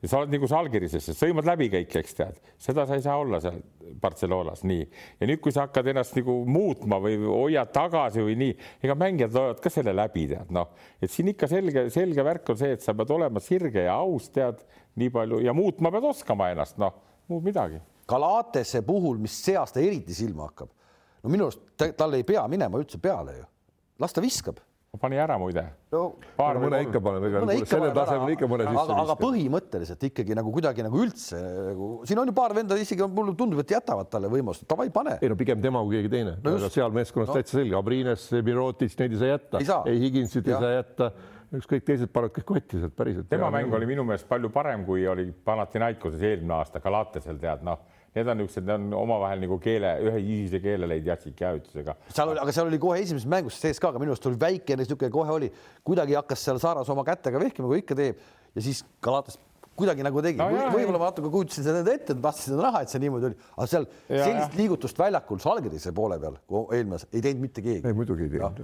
[0.04, 3.38] ja sa oled nagu Žalgirises, sõimad läbi kõik, eks tead, seda sa ei saa olla
[3.40, 3.56] seal
[4.02, 4.82] Barcelonas nii.
[5.20, 9.32] ja nüüd, kui sa hakkad ennast nagu muutma või hoiad tagasi või nii, ega mängijad
[9.32, 12.84] loevad ka selle läbi, tead noh, et siin ikka selge, selge värk on see, et
[12.84, 14.60] sa pead olema sirge ja aus, tead
[15.00, 17.00] nii palju ja muutma pead oskama ennast, noh,
[17.32, 17.80] muud midagi.
[18.10, 20.68] Galatese puhul, mis see aasta eriti silma hakkab,
[21.24, 23.48] no minu arust tal ei pea minema üldse peale ju,
[24.04, 24.60] las ta viskab
[25.00, 25.64] pani ära muide.
[25.94, 26.04] No,.
[26.38, 28.82] paar mõne ikka paneb, ega sellel tasemel ikka mõne sisse.
[28.82, 31.38] aga, aga põhimõtteliselt ikkagi nagu kuidagi nagu üldse
[31.70, 35.18] nagu siin on ju paar venda isegi mulle tundub, et jätavad talle võimalust, davai, pane.
[35.22, 36.36] ei no pigem tema kui keegi teine.
[36.42, 37.38] No, aga seal meeskonnas no.
[37.38, 41.10] täitsa selge, Abrines, Mirotic, neid ei saa jätta, ei Higinsit ei saa jätta.
[41.54, 43.28] Ükskõik teised panevad kõik kotti sealt päriselt.
[43.30, 47.84] tema mäng oli minu meelest palju parem, kui oli Panathinaikoses eelmine aasta Galatesel tead noh
[48.14, 51.96] need on niisugused, on omavahel nagu keele, ühe ühise keele leid Jatsik jäävitusega.
[52.08, 54.84] seal oli, aga seal oli kohe esimeses mängus sees ka, aga minu arust oli väikene
[54.84, 55.50] niisugune kohe oli,
[55.86, 58.22] kuidagi hakkas seal Saaras oma kätega vehkima, kui ikka teeb.
[58.54, 59.40] Ja siis Galatas
[59.74, 60.38] kuidagi nagu tegi.
[60.38, 63.40] No, või, võib-olla ma natuke kujutasin seda ette, tahtsin seda näha, et see niimoodi oli,
[63.56, 66.38] aga seal ja, sellist liigutust väljakul Žalgirise poole peal
[66.78, 67.82] eelmises ei teinud mitte keegi.
[67.82, 68.62] ei muidugi ei teinud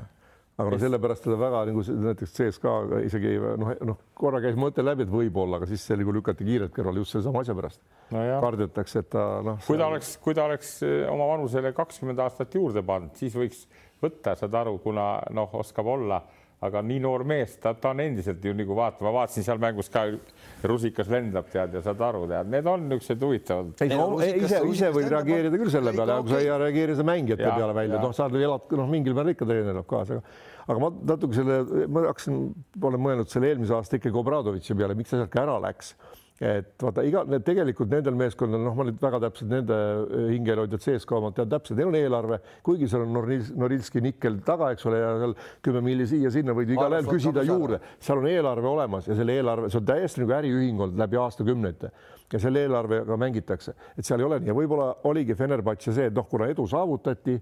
[0.61, 5.07] aga no sellepärast teda väga nagu näiteks CSKA isegi noh, noh korra käis mõte läbi,
[5.07, 7.81] et võib-olla, aga siis see nagu lükati kiirelt kõrvale just sellesama asja pärast
[8.13, 8.25] no.
[8.45, 9.63] kardetakse, et ta noh.
[9.67, 13.65] kui ta oleks, kui ta oleks eh, oma vanusele kakskümmend aastat juurde pannud, siis võiks
[14.01, 16.23] võtta, saad aru, kuna noh, oskab olla
[16.61, 19.89] aga nii noor mees, ta, ta on endiselt ju nagu vaata, ma vaatasin seal mängus
[19.93, 20.05] ka
[20.69, 23.71] rusikas lendab, tead ja saad aru, tead, need on niisugused huvitavad.
[23.81, 27.09] ei no ise, ise võib reageerida küll selle peale, aga kui sa ei reageeri seda
[27.09, 30.50] mängijate ja, peale välja, noh, sa elad, noh, mingil määral ikka treener elab kaasa, aga
[30.71, 31.61] aga ma natuke selle,
[31.91, 32.41] ma hakkasin,
[32.81, 35.95] olen mõelnud selle eelmise aasta ikkagi Obradovitši peale, miks ta sealt ka ära läks.
[36.41, 40.81] Et vaata iga, need tegelikult nendel meeskondadel, noh, ma nüüd väga täpselt nende eh, hingeelhoidjad
[40.81, 43.13] CSKA omad tean täpselt, neil on eelarve, kuigi seal on
[43.61, 45.35] Norilski nikkel taga, eks ole, ja seal
[45.69, 49.69] kümme milli siia-sinna võid igal ajal küsida juurde, seal on eelarve olemas ja selle eelarve,
[49.69, 51.93] see on täiesti nagu äriühing olnud läbi aastakümnete.
[52.31, 54.53] Ja selle eelarvega mängitakse, et seal ei ole nii.
[54.53, 57.35] Ja võib-olla oligi Fenerbahce see, et noh, kuna edu saavutati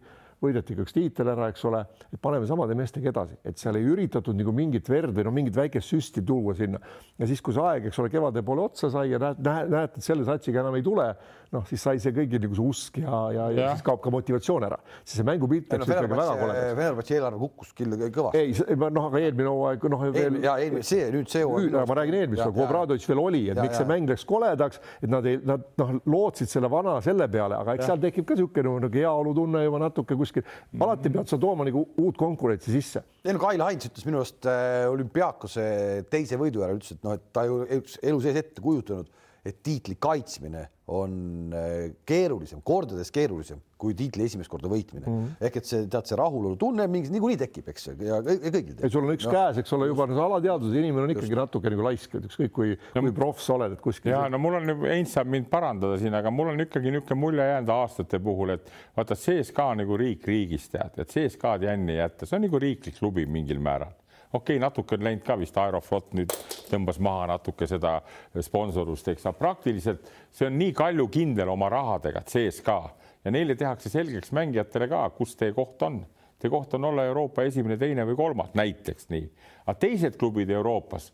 [0.42, 1.80] võideti ka üks tiitel ära, eks ole,
[2.12, 5.56] et paneme samade meestega edasi, et seal ei üritatud nagu mingit verd või no mingit
[5.58, 6.78] väikest süsti tuua sinna.
[7.18, 10.04] ja siis, kui see aeg, eks ole, kevade poole otsa sai ja näed, näed, et
[10.04, 11.08] selle satsiga enam ei tule,
[11.54, 14.12] noh, siis sai see kõigil nagu see usk ja, ja, ja, ja siis kaob ka
[14.12, 16.74] motivatsioon ära, siis see mängupilt läks ikkagi väga koledaks.
[16.78, 18.42] Fenerbahce eelarve kukkus küll kõvasti.
[18.42, 20.38] ei, noh, aga eelmine hooaeg, noh veel.
[20.44, 21.78] ja eelmine, see nüüd see hooaeg.
[21.88, 23.82] ma räägin eelmist, kui Obradovic veel oli, et ja, miks ja.
[23.82, 27.78] see mäng läks koledaks, et nad ei, nad noh, lootsid selle vana selle peale, aga
[27.78, 30.46] eks seal tekib ka niisugune nagu heaolutunne juba natuke kuskil.
[30.86, 33.02] alati pead sa tooma nagu uut konkurentsi sisse.
[33.24, 35.68] ei no Kail Heinz ütles minu arust äh, olümpiaakose
[36.12, 39.10] teise võidu järel ütles, et noh, et ta ju elu sees ette kujutanud,
[39.48, 45.18] et tiitli kaitsmine on äh, keerulisem, kordades keerulisem kui tiitli esimest korda võitmine mm.
[45.18, 45.46] -hmm.
[45.46, 48.72] ehk et see tead, see rahulolutunne mingi niikuinii tekib, eks ja kõigil.
[48.80, 49.34] ei, sul on üks no.
[49.36, 51.42] käes, eks ole, juba alateadvuses inimene on ikkagi Just.
[51.42, 54.12] natuke nagu laisk, ükskõik kui no,, kui proff sa oled, et kuskil.
[54.14, 57.48] ja no mul on, Heinz saab mind parandada siin, aga mul on ikkagi niisugune mulje
[57.52, 62.40] jäänud aastate puhul, et vaata, CSKA nagu riik riigis tead, et CSKA-d jänni jätta, see
[62.40, 63.94] on nagu riiklik klubi mingil määral
[64.32, 66.32] okei okay,, natuke on läinud ka vist Aeroflot nüüd
[66.68, 67.98] tõmbas maha natuke seda
[68.44, 72.80] sponsorlust, eks, aga praktiliselt see on nii kaljukindel oma rahadega, CSKA
[73.24, 76.02] ja neile tehakse selgeks mängijatele ka, kus teie koht on.
[76.38, 79.24] Teie koht on olla Euroopa esimene, teine või kolmas, näiteks nii.
[79.66, 81.10] aga teised klubid Euroopas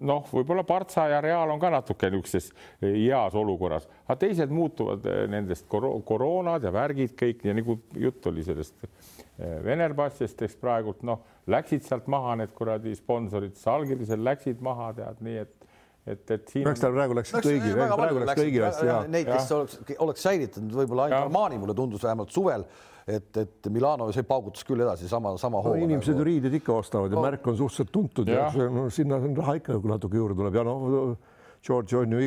[0.00, 2.50] noh, võib-olla Partsa ja Real on ka natuke niisuguses
[2.82, 8.30] heas olukorras, aga teised muutuvad eh, nendest koro koroonad ja värgid kõik ja nagu jutt
[8.30, 14.62] oli sellest eh, Venerbassist, eks praegult noh, läksid sealt maha need kuradi sponsorid, Salgirisel läksid
[14.64, 15.61] maha, tead, nii et
[16.06, 16.68] et, et siin.
[16.68, 19.00] eks tal praegu läks kõigil, praegu läks kõigil hästi ja.
[19.10, 22.64] Neid, kes oleks, oleks säilitanud, võib-olla ainult Armani mulle tundus vähemalt suvel,
[23.06, 25.90] et, et Milano see paugutas küll edasi sama, sama hooga no,.
[25.90, 27.26] inimesed ju riideid ikka ostavad ja no.
[27.26, 30.66] märk on suhteliselt tuntud ja, ja no, sinna on raha ikka natuke juurde tuleb ja
[30.66, 31.14] noh,
[31.62, 32.26] George on ju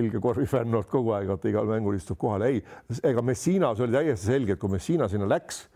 [0.00, 2.46] ilge korvifänn olnud kogu aeg, vaata igal mängul istub kohal.
[2.48, 2.62] ei,
[3.04, 5.66] ega Messinas oli täiesti selge, et kui Messina sinna läks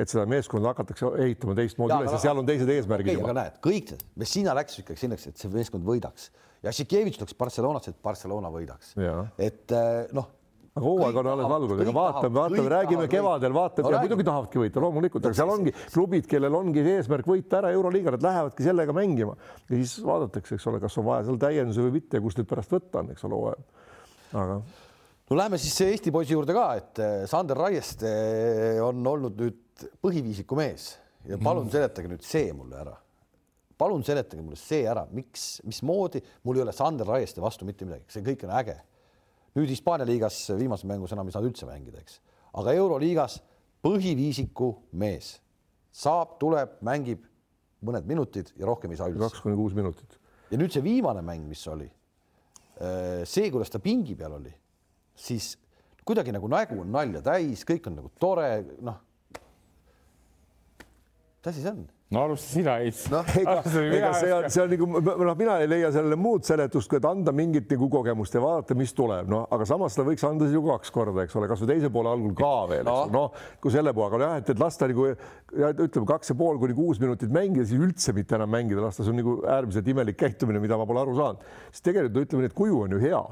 [0.00, 3.26] et seda meeskonda hakatakse ehitama teistmoodi üles ja seal on teised eesmärgid okay,.
[3.26, 6.30] aga näed, kõik, Messina läks ikkagi selleks, et see meeskond võidaks
[6.64, 8.94] ja Šikevitš läks Barcelonasse, et Barcelona võidaks.
[9.38, 10.36] et eh, noh
[10.70, 14.60] aga hooaeg on alles valgunud, aga vaatame, vaatame, räägime kevadel, vaatame no, ja muidugi tahavadki
[14.62, 18.94] võita, loomulikult, aga seal ongi klubid, kellel ongi eesmärk võita ära Euroliiga, nad lähevadki sellega
[18.94, 22.38] mängima ja siis vaadatakse, eks ole, kas on vaja seal täiendusi või mitte ja kust
[22.38, 23.66] neid pärast võtta on, eks ole, hooajal.
[24.44, 24.56] aga.
[25.32, 28.14] no lähme siis Eesti poisi juurde ka, et eh, Sander Raieste
[28.86, 30.92] on olnud nüüd põhiviisiku mees
[31.26, 32.94] ja palun seletage nüüd see mulle ära
[33.80, 38.06] palun seletage mulle see ära, miks, mismoodi, mul ei ole Sander Raieste vastu mitte midagi,
[38.12, 38.76] see kõik on äge.
[39.56, 42.20] nüüd Hispaania liigas viimases mängus enam ei saanud üldse mängida, eks,
[42.60, 43.40] aga Euroliigas
[43.82, 45.38] põhiviisiku mees
[45.90, 47.24] saab, tuleb, mängib
[47.86, 49.24] mõned minutid ja rohkem ei saa üldse.
[49.24, 50.18] kaks kuni kuus minutit.
[50.50, 51.88] ja nüüd see viimane mäng, mis oli,
[52.78, 54.52] äh, see, kuidas ta pingi peal oli,
[55.14, 55.56] siis
[56.04, 58.50] kuidagi nagu nägu on nalja täis, kõik on nagu tore,
[58.80, 59.00] noh.
[61.40, 61.88] mis asi see on?
[62.10, 63.20] No alusta sina, Heits no,.
[63.40, 64.86] ega, ega see on, see on nagu
[65.24, 68.74] noh, mina ei leia sellele muud seletust, kui et anda mingit nagu kogemust ja vaadata,
[68.78, 71.70] mis tuleb, noh, aga samas ta võiks anda siis ju kaks korda, eks ole, kasvõi
[71.70, 73.22] teise poole algul ka veel, noh no,
[73.62, 77.02] kui selle poole, aga jah, et, et lasta nagu ütleme, kaks ja pool kuni kuus
[77.02, 80.80] minutit mängida, siis üldse mitte enam mängida lasta, see on nagu äärmiselt imelik käitumine, mida
[80.80, 83.22] ma pole aru saanud, sest tegelikult ütleme et kuju on ju hea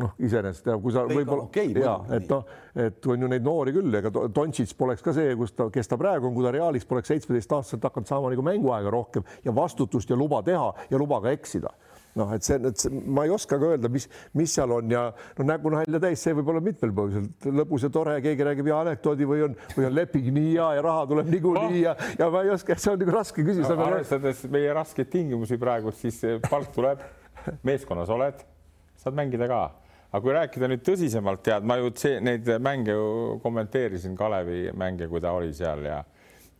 [0.00, 2.48] noh, iseenesest ja kui sa võib-olla okay, ja et noh,
[2.86, 5.98] et on ju neid noori küll, ega Dontšits poleks ka see, kus ta, kes ta
[6.00, 10.18] praegu on, kui ta Realis poleks seitsmeteistaastaselt hakanud saama nagu mänguaega rohkem ja vastutust ja
[10.18, 11.72] luba teha ja luba ka eksida.
[12.18, 15.04] Noh, et see, et see, ma ei oska ka öelda, mis, mis seal on ja
[15.38, 17.28] no nägu nalja täis, see võib olla mitmel põhjusel,
[17.60, 20.82] lõbus ja tore, keegi räägib hea anekdoodi või on, või on leping nii hea ja
[20.88, 23.86] raha tuleb niikuinii ja, ja ma ei oska, see on nagu raske küsimus no,.
[23.86, 27.06] arvestades meie raskeid tingimusi praegu, siis palk tuleb,
[27.62, 28.42] meeskonnas oled,
[28.98, 29.62] saad mängida ka
[30.10, 31.92] aga kui rääkida nüüd tõsisemalt, tead, ma ju
[32.26, 36.00] neid mänge ju kommenteerisin, Kalevi mänge, kui ta oli seal ja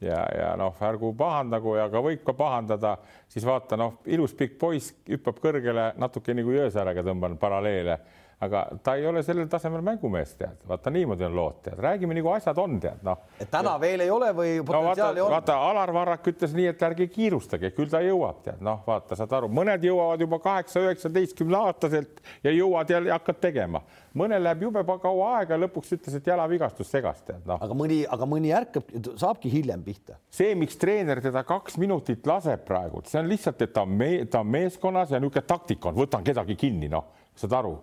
[0.00, 2.94] ja, ja noh, ärgu pahandagu ja ka võib ka pahandada,
[3.28, 7.98] siis vaata noh, ilus pikk poiss hüppab kõrgele natuke nagu Jõesaarega tõmban paralleele
[8.40, 12.30] aga ta ei ole sellel tasemel mängumees, tead, vaata niimoodi on lood, tead, räägime nagu
[12.32, 13.18] asjad on, tead, noh.
[13.36, 13.80] et täna ja...
[13.82, 15.34] veel ei ole või potentsiaali no, on?
[15.34, 19.34] vaata, Alar Varrak ütles nii, et ärge kiirustage, küll ta jõuab, tead, noh, vaata, saad
[19.36, 23.84] aru, mõned jõuavad juba kaheksa-üheksateistkümne aastaselt ja jõuad ja hakkad tegema.
[24.16, 27.60] mõnel läheb jube kaua aega lõpuks ütles, et jalavigastus segas, tead, noh.
[27.60, 28.88] aga mõni, aga mõni ärkab,
[29.20, 30.16] saabki hiljem pihta.
[30.32, 34.10] see, miks treener teda kaks minutit laseb praegu, see on lihtsalt, et ta on me,
[34.24, 37.76] ta on meeskonnas ja niisugune taktika on, võtan kedagi kinni, noh, saad aru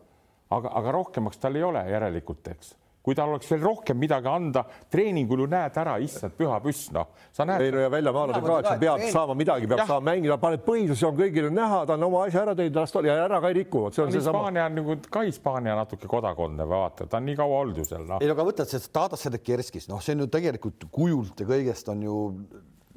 [0.54, 2.76] aga, aga rohkemaks tal ei ole järelikult, eks.
[3.08, 7.14] kui tal oleks veel rohkem midagi anda, treeningul ju näed ära, issand püha püss, noh,
[7.32, 7.64] sa näed.
[7.64, 9.14] ei no ja väljamaalane ka, et sa pead treen...
[9.14, 9.86] saama midagi, peab ja.
[9.88, 13.04] saama mängida, paned põhisus, on kõigile näha, ta on oma asja ära teinud, las ta
[13.08, 14.42] ja ära ka ei riku, vot see on seesama.
[14.42, 18.04] Hispaania on nagu ka Hispaania natuke kodakondne, vaata, ta on nii kaua olnud ju seal,
[18.10, 18.20] noh.
[18.20, 21.96] ei no aga võtad see Tadas Sedekerskis, noh, see on ju tegelikult kujult ja kõigest
[21.96, 22.20] on ju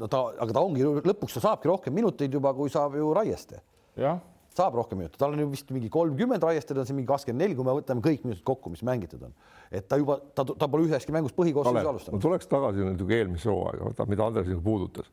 [0.00, 3.62] no ta, aga ta ongi lõpuks ta saabki rohkem minuteid juba, kui saab ju Raieste.
[4.00, 4.18] jah
[4.60, 7.56] saab rohkem minutit, tal on ju vist mingi kolmkümmend Raiested on siin mingi kakskümmend neli,
[7.58, 9.34] kui me võtame kõik minutid kokku, mis mängitud on.
[9.70, 12.18] et ta juba, ta, ta pole üheski mängus põhikoosseisus alustanud.
[12.18, 15.10] ma tuleks tagasi natuke eelmise hooaega, mida Andres nagu puudutas.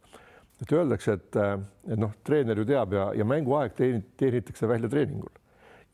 [0.61, 1.41] et öeldakse, et,
[1.87, 5.33] et noh, treener ju teab ja, ja mänguaeg teenitakse välja treeningul.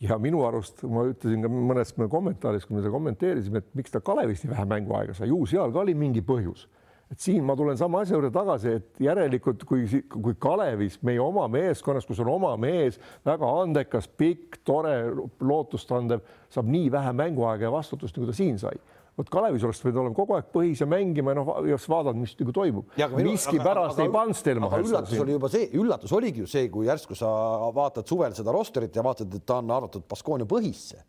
[0.03, 4.01] ja minu arust ma ütlesin ka mõnes kommentaaris, kui me seda kommenteerisime, et miks ta
[4.03, 6.67] Kalevist nii vähe mänguaega sai, ju seal ka oli mingi põhjus
[7.14, 11.45] et siin ma tulen sama asja juurde tagasi, et järelikult kui, kui Kalevis, meie oma
[11.51, 14.95] meeskonnas, kus on oma mees, väga andekas, pikk, tore,
[15.43, 18.76] lootustandev, saab nii vähe mänguaega ja vastutust, nagu ta siin sai
[19.14, 22.34] vot Kalevis oleks pidanud olema kogu aeg põhis ja mängima ja noh, ja vaadata, mis
[22.39, 22.95] nagu toimub.
[23.14, 24.74] miskipärast ei pannud Stelmach.
[24.82, 27.30] üllatus oli juba see, üllatus oligi ju see, kui järsku sa
[27.76, 31.03] vaatad suvel seda rosterit ja vaatad, et ta on arvatud Baskonia põhisse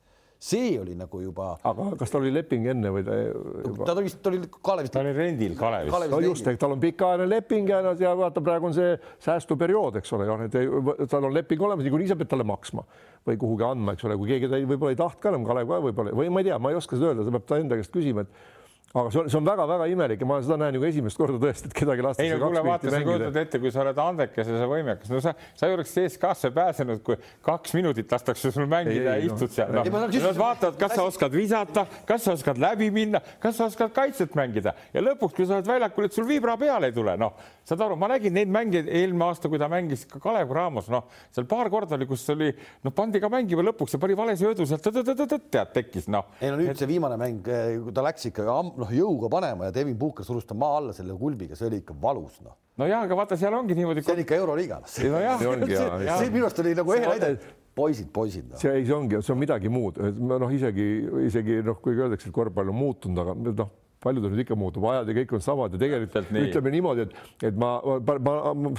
[0.44, 1.54] see oli nagu juba.
[1.64, 3.86] aga kas tal oli leping enne või ta juba?
[3.88, 4.92] ta vist, ta oli Kalevis.
[4.92, 6.12] ta oli rendil Kalevis, Kalevis.
[6.12, 8.92] no just, et tal on pikaajaline leping ja, ja vaata, praegu on see
[9.24, 12.84] säästuperiood, eks ole, noh, et tal on leping olemas, niikuinii sa pead talle maksma
[13.24, 16.18] või kuhugi andma, eks ole, kui keegi võib-olla ei tahtnud ka enam, Kalev ka võib-olla
[16.20, 18.26] või ma ei tea, ma ei oska seda öelda, ta peab ta enda käest küsima,
[18.26, 18.52] et
[18.94, 21.38] aga see on, see on väga-väga imelik ja ma seda näen ju ka esimest korda
[21.42, 22.26] tõesti, et kedagi lastakse.
[22.28, 25.22] ei no kuule, vaata, sa kujutad ette, kui sa oled andekas ja sa võimekas, no
[25.24, 29.50] sa, sa ei oleks CSKA-sse pääsenud, kui kaks minutit lastakse sul mängida ei, ja istud
[29.50, 29.54] no.
[29.56, 29.82] seal no..
[29.82, 34.36] Nad vaatavad, kas sa oskad visata, kas sa oskad läbi minna, kas sa oskad kaitset
[34.38, 37.34] mängida ja lõpuks, kui sa oled väljakul, et sul vibra peale ei tule, noh,
[37.66, 41.08] saad aru, ma nägin neid mänge eelmine aasta, kui ta mängis ka Kalev Cramos, noh,
[41.34, 42.52] seal paar korda oli, kus oli,
[42.86, 46.30] noh, pandi ka mängima lõpuks ja pani vale söödu sealt, tead, tekkis, noh.
[46.38, 48.46] ei no nüüd see viimane mäng, kui ta läks ikka
[48.84, 51.96] noh, jõuga panema ja Devin Booker surus ta maa alla selle kulbiga, see oli ikka
[52.00, 52.56] valus, noh.
[52.80, 54.04] no ja, aga vaata, seal ongi niimoodi.
[54.04, 54.90] see on ikka euroliiga no..
[54.90, 57.30] see, see, see minu arust oli nagu ehe näide
[57.74, 58.60] poisid, poisid no..
[58.60, 60.90] see ei, see ongi, see on midagi muud, noh, isegi,
[61.26, 63.72] isegi noh, kuigi öeldakse, et korvpall on muutunud, aga noh,
[64.04, 66.50] paljudel nüüd ikka muutub, ajad ja kõik on samad ja tegelikult nii.
[66.50, 67.14] ütleme niimoodi, et,
[67.48, 68.72] et ma, ma, ma, ma,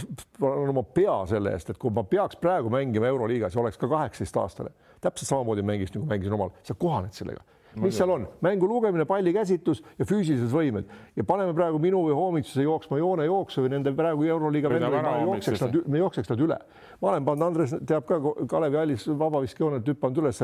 [0.44, 3.82] ma olen oma pea selle eest, et kui ma peaks praegu mängima Euroliigas ja oleks
[3.82, 7.42] ka kaheksateistaastane, täpselt samamoodi mängiks nagu mängisin omal, sa kohaned sellega
[7.82, 12.16] mis seal on, mängu lugemine, palli käsitlus ja füüsilised võimed ja paneme praegu minu või
[12.16, 16.58] Hoomitsuse jooksma joonejooksu või nende praegu Euroliiga jookseks nad, me jookseks nad üle.
[17.02, 18.20] ma olen pannud, Andres teab ka
[18.50, 20.42] Kalevi hallis vabaviskejoonelt hüpanud üles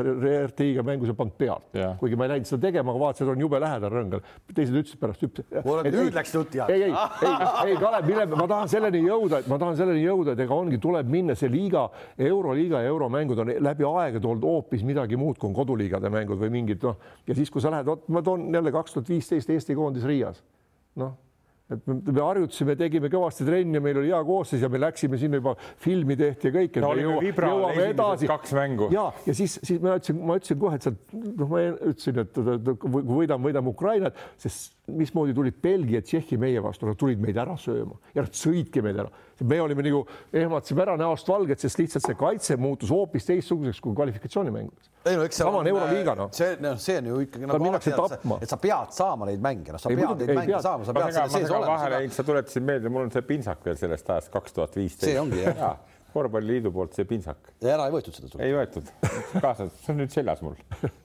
[0.52, 1.70] RTI-ga mängus ja pannud pealt,
[2.00, 4.24] kuigi ma ei läinud seda tegema, aga vaatasin, et on jube lähedal rõngal.
[4.52, 5.48] teised ütlesid pärast hüppas.
[5.88, 6.68] nüüd läks jutt ja.
[6.68, 10.36] ei, ei, ei, ei Kalev, mille ma tahan selleni jõuda, et ma tahan selleni jõuda,
[10.36, 14.84] et ega ongi, tuleb minna see liiga, euroliiga ja euromängud on läbi aegade olnud hoopis
[14.86, 18.08] midagi muud kui on koduliigade mängud või mingid noh ja siis, kui sa lähed, vot
[18.12, 20.42] ma toon jälle kaks tuhat viisteist Eesti koondis Riias,
[21.00, 21.14] noh
[21.72, 25.40] et me, me harjutasime, tegime kõvasti trenni, meil oli hea koosseis ja me läksime sinna
[25.40, 26.78] juba filmi tehti ja kõik.
[28.30, 28.88] kaks mängu.
[28.94, 32.40] ja, ja siis, siis ma ütlesin, ma ütlesin kohe, et sealt noh, ma ütlesin, et
[32.82, 37.56] kui võidame, võidame Ukrainat, sest mismoodi tulid Belgia, Tšehhi meie vastu, nad tulid meid ära
[37.60, 39.12] sööma ja nad sõidki meid ära.
[39.40, 40.02] Me olime nagu
[40.32, 44.90] ehmatasime ära näost valget, sest lihtsalt see kaitse muutus hoopis teistsuguseks kui kvalifikatsioonimängudes.
[45.06, 46.32] ei no eks see on euroliiga noh.
[46.36, 47.94] see, noh, see on ju ikkagi nagu alati,
[48.40, 50.66] et sa pead saama neid mänge, noh, sa ei, pead neid mänge pead.
[50.68, 51.72] saama, sa pead selle sees olema.
[51.74, 55.10] vahele, sa tuletasid meelde, mul on see pintsak veel sellest ajast kaks tuhat viisteist.
[55.10, 55.76] see ongi jah
[56.12, 57.52] korvpalliliidu poolt see pintsak.
[57.62, 58.42] ära ei võetud seda sul?
[58.44, 58.88] ei võetud,
[59.40, 60.56] kaasas, see on nüüd seljas mul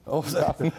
[0.06, 0.24] oh,.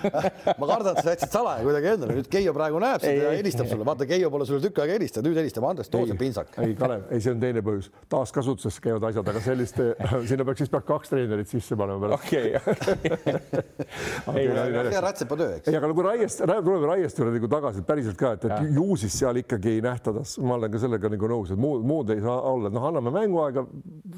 [0.60, 3.70] ma kardan, et sa jätsid salaja kuidagi endale, nüüd Keijo praegu näeb seda ja helistab
[3.70, 6.54] sulle, vaata Keijo pole sulle tükk aega helistanud, nüüd helistab Andres, too see pintsak.
[6.64, 9.82] ei, Kalev, ei, see on teine põhjus, taaskasutuses käivad asjad, aga sellist,
[10.32, 12.28] sinna peaks siis peaks kaks treenerit sisse panema pärast.
[12.28, 12.48] okei,
[14.30, 14.46] okei.
[14.48, 15.72] see on rätsepa töö, eks.
[15.72, 19.20] ei, aga nagu Raiest, tuleme Raiest juurde nagu tagasi, päriselt ka, et, et ju siis
[19.24, 20.14] seal ikkagi ei nähta,
[20.46, 23.66] ma olen ka sellega nagu nõus, et muud, muud ei saa olla, noh, anname mänguaega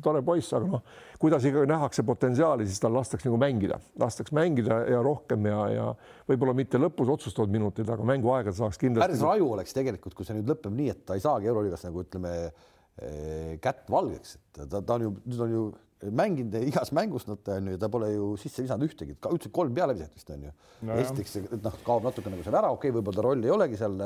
[0.04, 0.82] tore poiss, aga noh,
[1.22, 5.86] kuidas ikkagi nähakse potentsiaali, siis tal lastakse nagu mängida, lastakse mängida ja rohkem ja, ja
[6.30, 9.08] võib-olla mitte lõpus otsustavad minutid, aga mänguaega saaks kindlasti.
[9.08, 12.04] päris raju oleks tegelikult, kui see nüüd lõpeb nii, et ta ei saagi Euroliigas nagu
[12.04, 15.64] ütleme eh, kätt valgeks, et ta, ta on ju, nüüd on ju
[16.10, 20.14] mänginud igas mängus nad on ju, ta pole ju sisse visanud ühtegi, üldse kolm pealeviset
[20.18, 20.54] vist on ju
[20.88, 20.98] no.
[20.98, 24.00] esiteks noh, kaob natuke nagu see värav, okei okay,, võib-olla ta roll ei olegi seal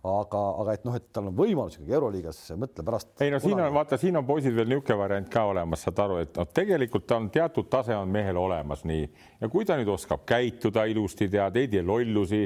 [0.00, 3.10] aga, aga et noh, et tal on võimalus ikkagi Euroliigas, mõtle pärast.
[3.20, 6.20] ei no siin on vaata, siin on poisid veel niisugune variant ka olemas, saad aru,
[6.24, 9.04] et noh, tegelikult on teatud tase on mehel olemas, nii
[9.40, 12.42] ja kui ta nüüd oskab käituda ilusti, tead, ei tee lollusi,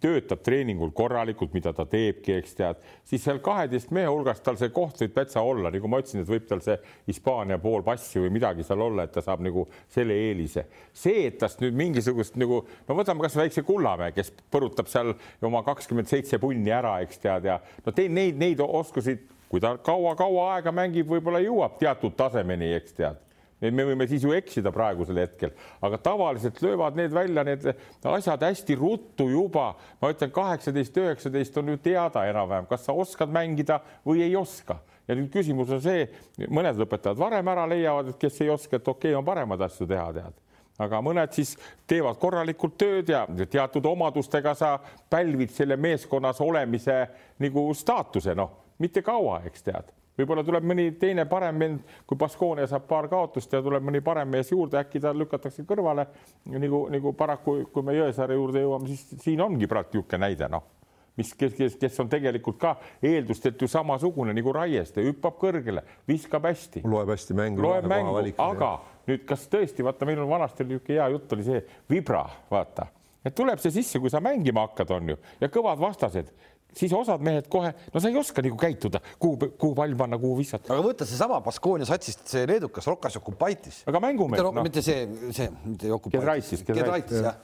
[0.00, 4.72] töötab treeningul korralikult, mida ta teebki, eks tead, siis seal kaheteist mehe hulgas tal see
[4.72, 6.78] koht võib täitsa olla, nagu ma ütlesin, et võib tal see
[7.08, 10.64] Hispaania pool passi või midagi seal olla, et ta saab nagu selle eelise.
[10.92, 15.12] see, et tast nüüd mingisugust nagu no võtame kas väikse Kullamäe, kes põrutab seal
[15.44, 19.18] oma kakskümmend seitse punni ära, eks tead, ja no teil neid, neid oskusi,
[19.48, 23.24] kui ta kaua-kaua aega mängib, võib-olla jõuab teatud tasemeni, eks tead
[23.60, 25.52] me võime siis ju eksida praegusel hetkel,
[25.82, 27.66] aga tavaliselt löövad need välja, need
[28.06, 29.72] asjad hästi ruttu juba.
[30.00, 34.78] ma ütlen, kaheksateist, üheksateist on ju teada enam-vähem, kas sa oskad mängida või ei oska.
[35.08, 36.06] ja nüüd küsimus on see,
[36.46, 39.88] mõned lõpetavad varem ära, leiavad, et kes ei oska, et okei okay,, on paremaid asju
[39.88, 40.47] teha, tead
[40.78, 41.56] aga mõned siis
[41.86, 44.76] teevad korralikult tööd ja teatud omadustega sa
[45.10, 47.00] pälvid selle meeskonnas olemise
[47.42, 49.94] nagu staatuse, noh, mitte kaua, eks tead.
[50.18, 54.32] Võib-olla tuleb mõni teine parem vend, kui Baskonia saab paar kaotust ja tuleb mõni parem
[54.34, 56.08] mees juurde, äkki ta lükatakse kõrvale.
[56.50, 60.66] Nagu, nagu paraku, kui me Jõesaare juurde jõuame, siis siin ongi praegu niisugune näide, noh
[61.18, 66.46] mis, kes, kes, kes on tegelikult ka eeldustelt ju samasugune nagu Raieste, hüppab kõrgele, viskab
[66.48, 66.84] hästi.
[66.86, 67.64] loeb hästi mängu.
[67.64, 68.14] loeb mängu,
[68.44, 68.74] aga
[69.08, 72.88] nüüd, kas tõesti, vaata, meil on vanasti oli niisugune hea jutt oli see vibra, vaata,
[73.24, 76.30] et tuleb see sisse, kui sa mängima hakkad, on ju, ja kõvad vastased
[76.78, 80.36] siis osad mehed kohe, no sa ei oska nagu käituda, kuhu, kuhu pall panna, kuhu
[80.38, 80.74] visata.
[80.74, 83.82] aga võta seesama Baskonia satsist see leedukas Rokas Okupaitis.
[83.88, 84.42] aga mängumees.
[84.42, 84.64] mitte, no.
[84.66, 86.66] mitte see, see, mitte Okupaitis.
[86.68, 87.38] Kedraitis, jah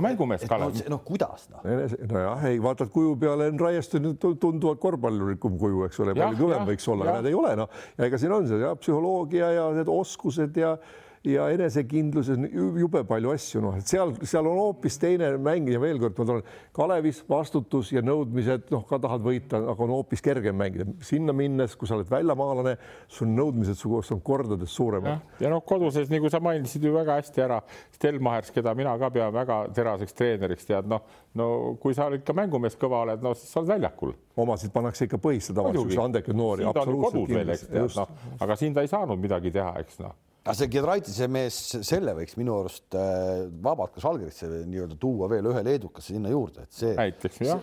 [0.00, 0.80] no mängumees, Kalev.
[0.90, 1.66] noh, kuidas noh?
[2.10, 6.88] nojah, ei vaatad kuju peale on Raieste tunduvalt korvpallurikum kuju, eks ole, palju kõvem võiks
[6.92, 9.90] olla, aga need ei ole noh, ja ega siin on see ja psühholoogia ja need
[9.92, 10.76] oskused ja
[11.24, 12.38] ja enesekindluses
[12.80, 16.26] jube palju asju, noh, et seal, seal on hoopis teine mäng ja veel kord ma
[16.30, 16.46] tulen,
[16.76, 20.86] Kalevis vastutus ja nõudmised, noh, ka tahad võita, aga on hoopis kergem mängida.
[21.04, 22.76] sinna minnes, kui sa oled väljamaalane,
[23.08, 25.20] sul nõudmised su kohast on kordades suuremad.
[25.44, 27.60] ja noh, koduses, nagu sa mainisid ju väga hästi ära,
[27.98, 31.04] Stelmachers, keda mina ka pean väga teraseks treeneriks, tead noh,
[31.36, 31.50] no
[31.82, 34.16] kui sa ikka mängumees kõva oled, no siis sa oled väljakul.
[34.40, 36.64] omasid pannakse ikka põhisse tavaliselt, andekaid noori.
[36.64, 40.16] noh, aga siin ta ei saanud midagi teha, eks noh
[40.50, 45.46] aga see Giedraitise mees, selle võiks minu arust äh, vabalt ka Žalgirisse nii-öelda tuua veel
[45.50, 46.94] ühe leedukasse sinna juurde, et see,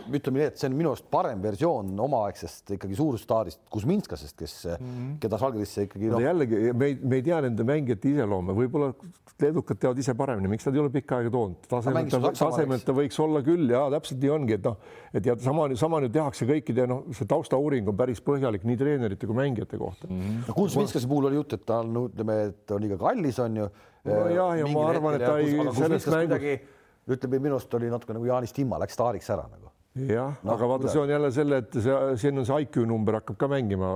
[0.07, 4.87] ütleme nii, et see on minu arust parem versioon omaaegsest ikkagi suurstaarist Kuzminskasest, kes mm,
[4.87, 5.15] -hmm.
[5.23, 6.21] keda Žalgirisse ikkagi no..
[6.23, 8.93] jällegi me ei, me ei tea nende mängijate iseloome, võib-olla
[9.41, 13.19] leedukad teavad ise paremini, miks nad ei ole pikka aega toonud, tasemelt, tasemelt ta võiks
[13.21, 14.79] olla küll ja täpselt nii ongi, et noh,
[15.13, 19.29] et ja sama, sama nüüd tehakse kõikide, noh, see taustauuring on päris põhjalik nii treenerite
[19.29, 20.21] kui mängijate kohta mm.
[20.23, 20.47] -hmm.
[20.47, 23.61] no Kuzminskase puhul oli jutt, et ta on, ütleme, et ta on liiga kallis, on
[23.63, 23.69] ju.
[24.07, 26.67] nojah, ja ma arvan, et ta ei, selles mängus.
[27.07, 29.67] ütleme, minu arust oli natuke nagu Jaanis Timma läks staariks ära nagu
[30.05, 33.17] jah no,, aga vaata, see on jälle selle, et see, siin on see IQ number
[33.17, 33.93] hakkab ka mängima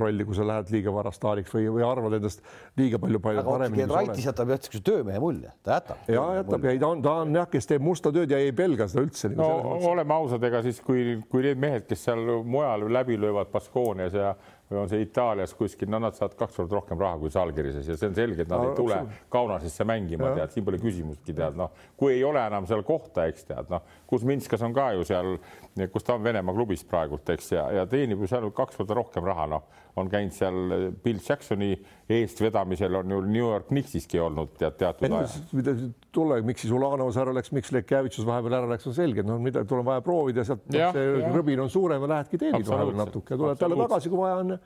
[0.00, 2.44] rolli, kui sa lähed liiga vara staariks või, või arvad endast
[2.78, 3.88] liiga palju palju paremini.
[3.90, 6.04] Raitis jätab jätkuvalt niisuguse töömehe mulje, ta jätab.
[6.12, 8.54] ja jätab ja ei, ta on, ta on jah, kes teeb musta tööd ja ei
[8.56, 9.32] pelga seda üldse.
[9.34, 9.50] no
[9.90, 14.34] oleme ausad, ega siis kui, kui need mehed, kes seal mujal läbi löövad Baskoonias ja
[14.70, 17.96] või on see Itaalias kuskil, no nad saavad kaks korda rohkem raha kui Žalgirises ja
[17.98, 19.00] see on selge, et nad no, ei tule
[19.32, 23.48] Kaunasesse mängima, tead, siin pole küsimustki, tead, noh, kui ei ole enam seal kohta, eks
[23.50, 25.36] tead, noh, Kuzminskas on ka ju seal,
[25.90, 29.26] kus ta on Venemaa klubis praegult, eks, ja, ja teenib ju seal kaks korda rohkem
[29.26, 29.66] raha, noh,
[29.98, 31.72] on käinud seal Bill Jacksoni
[32.10, 35.74] eestvedamisel on ju New York Knicksiski olnud tead teatud aja.
[36.12, 39.64] tule, miks siis Ulanovas ära läks, miks Lekjavitšus vahepeal ära läks, on selge, no mida,
[39.68, 41.32] tul on vaja proovida, sealt ja, see ja.
[41.34, 44.56] rõbin on suurem ja lähedki teenid vahepeal natuke, tuled talle tagasi, kui vaja on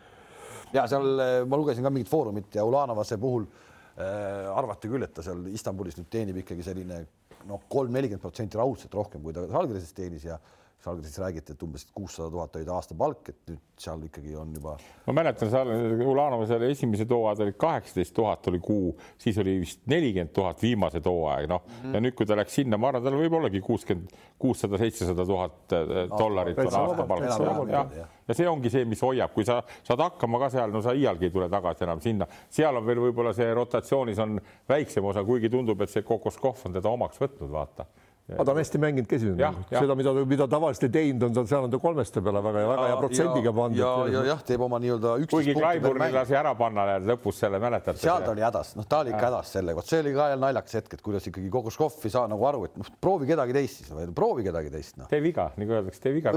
[0.74, 5.14] ja seal eh, ma lugesin ka mingit foorumit ja Ulanovase puhul äh, arvati küll, et
[5.14, 7.04] ta seal Istanbulis nüüd teenib ikkagi selline
[7.48, 10.38] noh, kolm-nelikümmend protsenti raudselt rohkem, kui ta Žalgirises teenis ja
[10.84, 14.74] Žalgiris räägiti, et umbes kuussada tuhat oli ta aastapalk, et nüüd seal ikkagi on juba.
[15.06, 15.70] ma mäletan, seal
[16.04, 21.08] Ulanova seal esimesed hooajad olid kaheksateist tuhat oli kuu, siis oli vist nelikümmend tuhat viimased
[21.08, 21.62] hooaeg, noh.
[21.64, 21.94] Mm -hmm.
[21.94, 25.72] ja nüüd, kui ta läks sinna, ma arvan, tal võib ollagi kuuskümmend, kuussada, seitsesada tuhat
[25.72, 27.24] äh, dollarit on aastapalk.
[27.70, 30.82] ja, ja, ja see ongi see, mis hoiab, kui sa saad hakkama ka seal, no
[30.82, 35.04] sa iialgi ei tule tagasi enam sinna, seal on veel võib-olla see rotatsioonis on väiksem
[35.04, 37.86] osa, kuigi tundub, et see Kokoskov on teda omaks võtnud, vaata
[38.32, 41.34] aga ta on hästi mänginud ka esimene mäng, seda, mida, mida tavaliselt ei teinud, on
[41.36, 43.80] ta, seal on ta kolmeste peale väga ja väga hea protsendiga pandud.
[43.82, 45.34] ja, ja jah, teeb oma nii-öelda üksteist.
[45.34, 48.00] kuigi Klaiburni lasi ära panna lõpus selle, mäletate?
[48.00, 50.46] seal ta oli hädas, noh, ta oli ikka hädas sellega, vot see oli ka jälle
[50.46, 53.82] naljakas hetk, et kuidas ikkagi Kokoškov ei saa nagu aru, et noh, proovi kedagi teist
[53.82, 55.10] siis või proovi kedagi teist noh.
[55.12, 56.32] tee viga, nagu öeldakse, tee viga,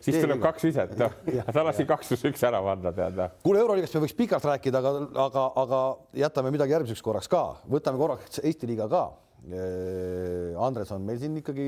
[0.00, 0.46] siis tuleb viga.
[0.48, 1.20] kaks viset, noh,
[1.58, 3.20] ta lasi kaks pluss üks ära panna, tead.
[3.20, 3.36] Noh.
[3.44, 4.96] kuule, Euroliigast me võiks pikalt rääkida, aga,
[5.28, 5.84] aga, aga
[6.24, 9.04] jätame midagi järgmiseks korraks ka, võtame korraks Eesti liiga ka
[9.46, 11.66] Andres on meil siin ikkagi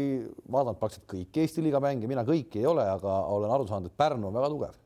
[0.50, 3.98] vaadanud praktiliselt kõik Eesti liiga mänge, mina kõiki ei ole, aga olen aru saanud, et
[3.98, 4.78] Pärnu on väga tugev.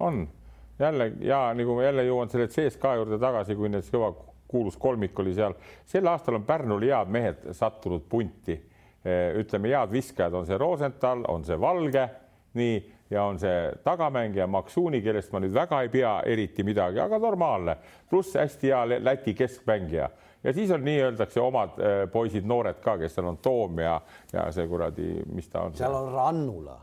[0.00, 0.26] on
[0.78, 4.12] jälle ja nagu ma jälle jõuan selle CSKA juurde tagasi, kui need kõva
[4.48, 5.54] kuulus kolmik oli seal.
[5.86, 8.60] sel aastal on Pärnul head mehed sattunud punti.
[9.38, 12.08] ütleme, head viskajad on see Rosenthal, on see Valge,
[12.54, 12.78] nii
[13.10, 17.76] ja on see tagamängija Maksuuni, kellest ma nüüd väga ei pea eriti midagi, aga normaalne,
[18.10, 20.10] pluss hästi hea Läti keskmängija
[20.46, 23.96] ja siis on nii-öeldakse omad äh, poisid, noored ka, kes seal on Toom ja,
[24.32, 25.74] ja see kuradi, mis ta on.
[25.76, 26.76] seal on Rannula.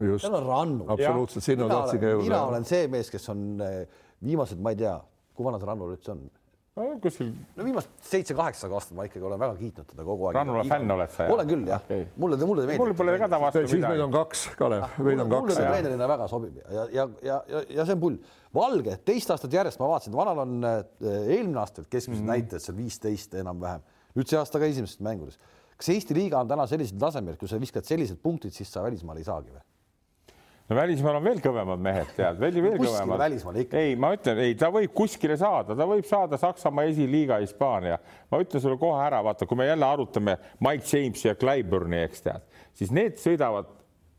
[0.00, 0.96] seal on Rannula.
[0.96, 2.28] absoluutselt, sinna tahtsin ka jõuda.
[2.28, 3.82] mina olen see mees, kes on äh,
[4.24, 4.96] viimased, ma ei tea,
[5.36, 6.24] kui vana see Rannula üldse on
[6.74, 7.30] no kuskil.
[7.54, 10.38] no viimased seitse-kaheksa aastat ma ikkagi olen väga kiitnud teda kogu aeg.
[10.38, 11.26] Rannula fänn oled sa?
[11.30, 12.82] olen küll jah okay., mulle, mulle ta meeldib.
[12.82, 13.72] mul pole ka ta vastu midagi.
[13.74, 15.44] siis meid on kaks, Kalev, meid on kaks.
[15.44, 18.18] mulle ta treenerina väga sobib ja, ja, ja, ja, ja see on pull.
[18.54, 20.80] Valge teist aastat järjest ma vaatasin, vanal on äh,
[21.36, 22.32] eelmine aasta keskmised mm -hmm.
[22.34, 23.86] näitajad seal viisteist enam-vähem,
[24.18, 25.38] nüüd see aasta ka esimestes mängudes.
[25.76, 29.18] kas Eesti liiga on täna sellisel tasemel, kui sa viskad sellised punktid, siis sa välismaal
[29.18, 29.62] ei saagi või?
[30.68, 33.20] No välismaal on veel kõvemad mehed, tead, veel veel kõvemad.
[33.20, 33.82] välismaal ikka.
[33.82, 37.98] ei, ma ütlen, ei, ta võib kuskile saada, ta võib saada Saksamaa esiliiga Hispaania.
[38.30, 42.24] ma ütlen sulle kohe ära, vaata, kui me jälle arutame Mike Jamesi ja Clyburni, eks
[42.24, 43.68] tead, siis need sõidavad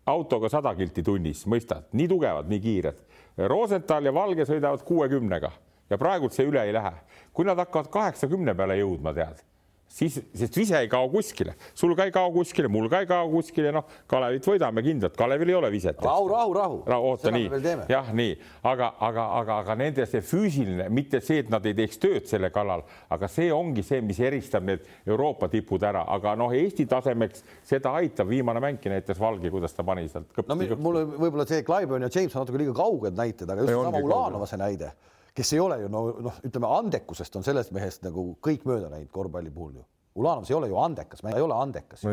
[0.05, 3.01] autoga sada kilti tunnis, mõistad, nii tugevad, nii kiired.
[3.49, 5.51] Rosenthal ja Valge sõidavad kuuekümnega
[5.89, 6.93] ja praegult see üle ei lähe.
[7.33, 9.41] kui nad hakkavad kaheksakümne peale jõudma, tead
[9.87, 13.29] siis, sest vise ei kao kuskile, sul ka ei kao kuskile, mul ka ei kao
[13.31, 16.01] kuskile, noh, Kalevit võidame kindlalt, Kalevil ei ole viset.
[16.03, 17.11] rahu, rahu, rahu, rahu.
[17.11, 17.49] oota, nii,
[17.91, 22.01] jah, nii, aga, aga, aga, aga nende see füüsiline, mitte see, et nad ei teeks
[22.01, 26.53] tööd selle kallal, aga see ongi see, mis eristab need Euroopa tipud ära, aga noh,
[26.55, 30.31] Eesti tasemeks seda aitab viimane mängki näitas Valgi, kuidas ta pani sealt.
[30.47, 34.03] no mulle võib-olla see Clyburn ja James on natuke liiga kauged näited, aga just sama
[34.03, 34.93] Ulanova see näide
[35.35, 39.11] kes ei ole ju no noh, ütleme andekusest on sellest mehest nagu kõik mööda läinud
[39.13, 39.85] korvpalli puhul ju.
[40.15, 42.05] Ulanovs ei ole ju andekas, ei ole andekas.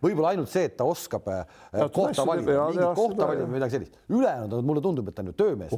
[0.00, 1.42] võib-olla ainult see, et ta oskab äh,
[1.76, 3.98] ja, kohta valida, mingit kohta valida või midagi sellist.
[4.08, 5.74] ülejäänud mulle tundub, et ta on ju töömees.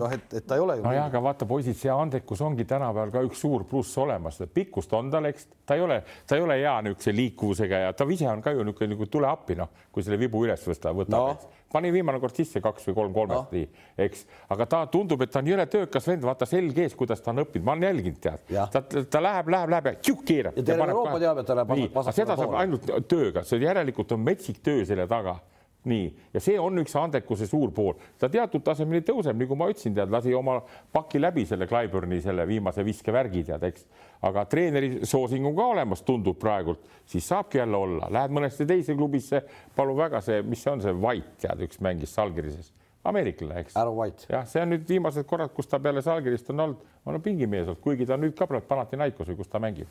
[0.00, 0.86] noh, et, et ta ei ole ju.
[0.86, 5.12] nojah, aga vaata, poisid, see andekus ongi tänapäeval ka üks suur pluss olemas, pikkust on
[5.12, 8.40] tal, eks ta ei ole, ta ei ole hea niisuguse liikuvusega ja ta ise on
[8.40, 11.92] ka ju niisugune nagu tule appi, noh, kui selle vibu üles võtta, võtab no pani
[11.94, 13.62] viimane kord sisse kaks või kolm kolmest no.,
[14.06, 17.32] eks, aga ta tundub, et ta on jõle töökas vend, vaata selg ees, kuidas ta
[17.32, 20.58] on õppinud, ma olen jälginud, tead, ta, ta läheb, läheb, läheb ja tšukk keerab.
[20.58, 22.02] ja terve Euroopa teab, et ta läheb.
[22.12, 25.38] seda saab ainult tööga, see järelikult on metsik töö selle taga
[25.84, 29.94] nii, ja see on üks andekuse suur pool, ta teatud tasemeni tõuseb, nagu ma ütlesin,
[29.96, 30.60] tead, lasi oma
[30.94, 33.86] paki läbi selle Clyburni selle viimase viskevärgi tead, eks,
[34.28, 38.94] aga treeneri soosing on ka olemas, tundub praegult, siis saabki jälle olla, lähed mõnesse teise
[38.98, 39.42] klubisse,
[39.76, 42.70] palun väga, see, mis see on, see White tead, üks mängis Salgirises,
[43.08, 43.74] ameeriklane, eks.
[43.82, 44.28] Arvo White.
[44.30, 47.82] jah, see on nüüd viimased korrad, kus ta peale Salgirist on olnud, on pingimees olnud,
[47.82, 49.90] kuigi ta nüüd ka praegu Panathinaikos või kus ta mängib.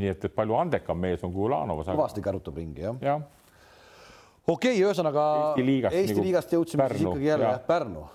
[0.00, 1.90] nii et, et palju andekam mees on kui Ulanovas.
[1.92, 2.96] kõvasti kärutab ringi jah.
[3.04, 3.20] jah
[4.50, 7.58] okei okay,, ühesõnaga Eesti liigast, Eesti nagu liigast jõudsime Pärnu, siis ikkagi jälle ja.
[7.66, 8.06] Pärnu.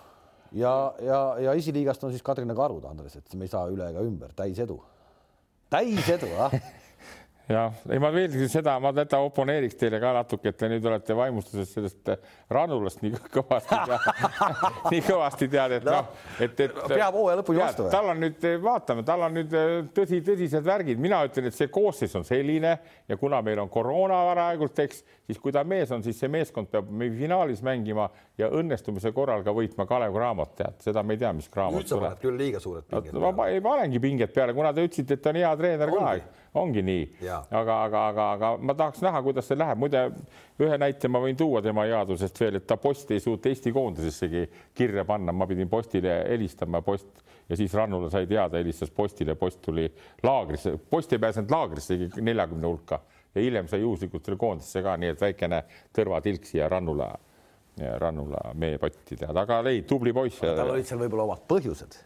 [0.55, 0.73] Ja,
[1.03, 4.31] ja, ja esiliigast on siis Kadrina Karud, Andres, et me ei saa üle ega ümber,
[4.37, 4.77] täis edu,
[5.73, 6.53] täis edu, ah
[7.49, 11.15] jah, ei ma veel seda, ma täitsa oponeeriks teile ka natuke, et te nüüd olete
[11.17, 13.77] vaimustuses sellest äh, Rannulast nii kõvasti
[14.93, 16.09] nii kõvasti tead, et noh,
[16.41, 17.85] et, et peab hooaja lõpuni vastu.
[17.93, 21.69] tal on nüüd, vaatame, tal on nüüd äh, tõsi, tõsised värgid, mina ütlen, et see
[21.73, 22.75] koosseis on selline
[23.05, 26.71] ja kuna meil on koroona varajägult, eks, siis kui ta mees on, siis see meeskond
[26.71, 26.89] peab
[27.19, 28.07] finaalis mängima
[28.41, 31.85] ja õnnestumise korral ka võitma Kalev Cramot, tead, seda me ei tea, mis Cramot tuleb.
[31.85, 33.35] nüüd sa paned küll liiga suured pinged peale.
[33.37, 36.17] ma panengi pinged peale, kuna te ütlesite, et ta on hea treener ka
[36.55, 40.05] ongi nii, aga, aga, aga, aga ma tahaks näha, kuidas see läheb, muide
[40.63, 44.45] ühe näite ma võin tuua tema headusest veel, et ta posti ei suutnud Eesti koondisessegi
[44.75, 49.61] kirja panna, ma pidin postile helistama, post ja siis Rannula sai teada, helistas postile, post
[49.61, 49.85] tuli
[50.23, 53.01] laagrisse, post ei pääsenud laagrisse neljakümne hulka.
[53.35, 55.61] Ja hiljem sai juhuslikult selle koondisse ka, nii et väikene
[55.95, 57.09] tõrvatilk siia Rannula,
[57.99, 60.39] Rannula meepotti tead, aga ei, tubli poiss.
[60.39, 61.99] tal olid seal võib-olla omad põhjused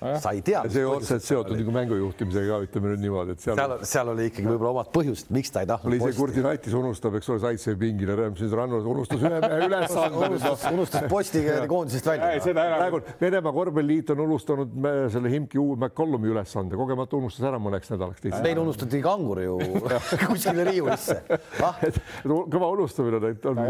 [0.00, 0.62] sa ei tea.
[0.70, 3.58] see otseselt seotud nagu mängujuhtimisega, ütleme nüüd niimoodi, et seal.
[3.58, 5.92] seal, seal oli ikkagi võib-olla omad põhjused, miks ta ei tahtnud.
[5.92, 11.08] oli see Kurdinaitis unustab, eks ole, Zaitsev pingile, siis Rannos unustas üle ülesande unustas, unustas
[11.10, 12.54] posti koondisest välja.
[12.54, 14.74] praegu Venemaa korvpalliliit on unustanud
[15.12, 18.24] selle Himki uue McCollumi ülesande, kogemata unustas ära mõneks nädalaks.
[18.44, 19.58] meil unustati kangur ju
[20.28, 21.20] kuskile riiulisse
[21.64, 21.80] ah..
[22.24, 23.20] kõva unustamine
[23.50, 23.62] on.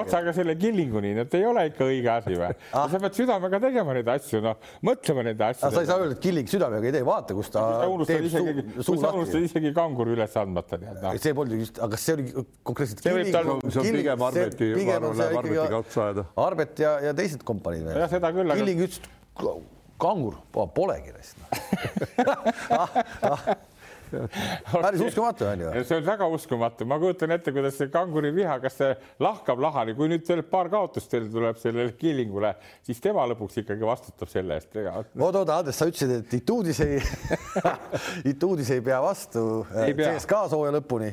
[0.00, 2.88] otsaga selle Killinguni, et ei ole ikka õige asi või ah.?
[2.92, 5.74] sa pead südamega tegema neid asju, noh, mõtlema neid nende asjadega.
[5.74, 7.64] sa ei saa öelda, et Killing südamega ei tee, vaata, kus ta.
[8.08, 9.42] teeb isegi, suu, suu lahti.
[9.48, 11.12] isegi kanguri üles andmata tead no..
[11.26, 13.04] see polnud just, aga kas see oli konkreetselt.
[13.04, 13.52] see võib tal.
[13.66, 16.26] see on pigem Arbeti, ma arvan, läheb Arbetiga otsa ajada.
[16.46, 18.02] Arbet ja, ja teised kompaniid veel.
[18.04, 18.56] jah, seda küll.
[18.62, 19.12] Killing ütles,
[20.02, 20.38] kangur
[20.74, 21.38] polegi rest
[22.80, 22.96] ah,
[23.28, 23.44] ah.
[24.84, 25.72] päris uskumatu on ju.
[25.88, 28.92] see on väga uskumatu, ma kujutan ette, kuidas see kanguri viha, kas see
[29.22, 32.54] lahkab lahani, kui nüüd veel paar kaotust veel tuleb sellele Killingule,
[32.86, 34.74] siis tema lõpuks ikkagi vastutab selle eest.
[34.78, 36.98] oot, oot, Andres, sa ütlesid, et Ituudis ei
[38.32, 41.12] Ituudis ei pea vastu CSKA sooja lõpuni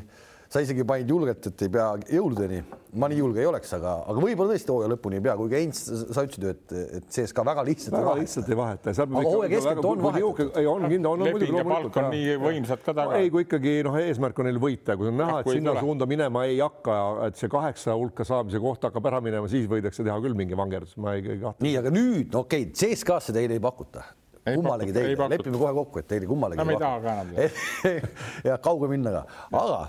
[0.50, 2.60] sa isegi panid julgelt, et ei pea jõuludeni.
[2.98, 5.82] ma nii julge ei oleks, aga, aga võib-olla tõesti hooaja lõpuni ei pea, kuigi Heinz,
[6.10, 8.94] sa ütlesid ju, et, et CSKA väga lihtsalt väga lihtsalt ei vaheta.
[8.98, 10.42] aga hooaja keskelt on vahetud.
[10.58, 12.00] ei, on kindla, on muidugi loomulikult.
[12.02, 13.20] on nii võimsad ka taga.
[13.22, 15.84] ei, kui ikkagi noh, eesmärk on neil võita, kui on näha, et sinna tule.
[15.86, 16.98] suunda minema ei hakka,
[17.28, 20.98] et see kaheksa hulka saamise koht hakkab ära minema, siis võidakse teha küll mingi vangerdus,
[20.98, 21.68] ma ei, ei kahtle.
[21.68, 24.08] nii, aga nüüd no okei okay,, CSKA-sse teile ei pakuta
[24.50, 27.50] kummalegi teile, lepime kohe kokku, et teile kummalegi no, ei pakuta.
[28.50, 29.82] ja kauge minna ka, aga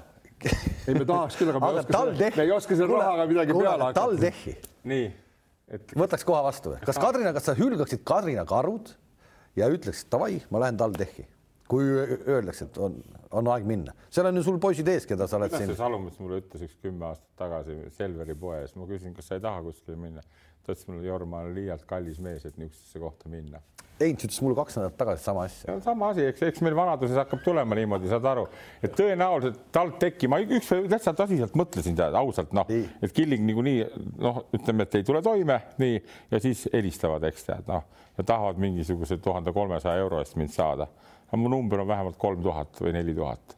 [0.49, 2.05] ei, me tahaks küll, aga me, aga oska,
[2.37, 4.07] me ei oska selle rahaga midagi kuule, peale hakata.
[4.07, 4.55] TalTechi.
[4.93, 5.11] nii
[5.77, 5.95] et....
[5.99, 6.81] võtaks koha vastu või?
[6.87, 8.95] kas Kadrina, kas sa hülgaksid Kadrina karud
[9.59, 11.27] ja ütleksid davai, ma lähen TalTechi,
[11.71, 12.97] kui öeldakse, et on,
[13.39, 15.75] on aeg minna, seal on ju sul poisid ees, keda sa oled siin.
[15.79, 19.63] Salumets mulle ütles üks kümme aastat tagasi Selveri poes, ma küsisin, kas sa ei taha
[19.69, 20.25] kuskile minna.
[20.61, 23.63] ta ütles mulle, Jorma on liialt kallis mees, et niisugusesse kohta minna
[24.01, 25.75] Heinz ütles mulle kaks nädalat tagasi sama asja.
[25.85, 28.47] sama asi, eks, eks meil vanaduses hakkab tulema niimoodi, saad aru,
[28.81, 33.83] et tõenäoliselt talt tekki, ma üks täitsa tõsiselt mõtlesin tead ausalt noh, et Killing niikuinii
[34.25, 35.99] noh, ütleme, et ei tule toime nii
[36.33, 37.85] ja siis helistavad, eks tead noh
[38.17, 40.89] ja tahavad mingisuguse tuhande kolmesaja euro eest mind saada.
[41.39, 43.57] Mu number on vähemalt kolm tuhat või neli tuhat.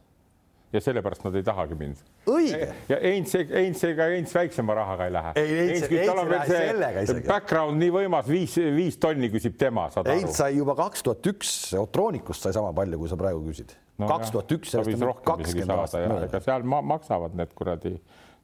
[0.73, 2.69] ja sellepärast nad ei tahagi mind õige.
[2.89, 5.33] ja Heinz, Heinz, ega Heinz väiksema rahaga ei lähe.
[5.37, 7.27] ei, Heinz, ei lähe sellega isegi.
[7.29, 10.21] Background nii võimas, viis, viis tonni küsib tema, saad aru.
[10.21, 13.77] Heinz sai juba kaks tuhat üks, Otronikust sai sama palju, kui sa praegu küsid.
[14.03, 16.29] kaks tuhat üks, sellest on kakskümmend aastat mööda.
[16.31, 17.97] ega seal ma maksavad need kuradi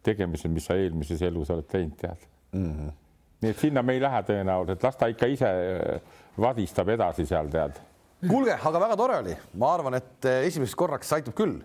[0.07, 2.73] tegemised, mis sa eelmises elus oled teinud, tead mm.
[2.73, 2.93] -hmm.
[3.43, 6.01] nii et sinna me ei lähe tõenäoliselt, las ta ikka ise äh,
[6.39, 7.81] vadistab edasi seal, tead.
[8.27, 11.59] Kuulge, aga väga tore oli, ma arvan, et äh, esimeseks korraks aitab küll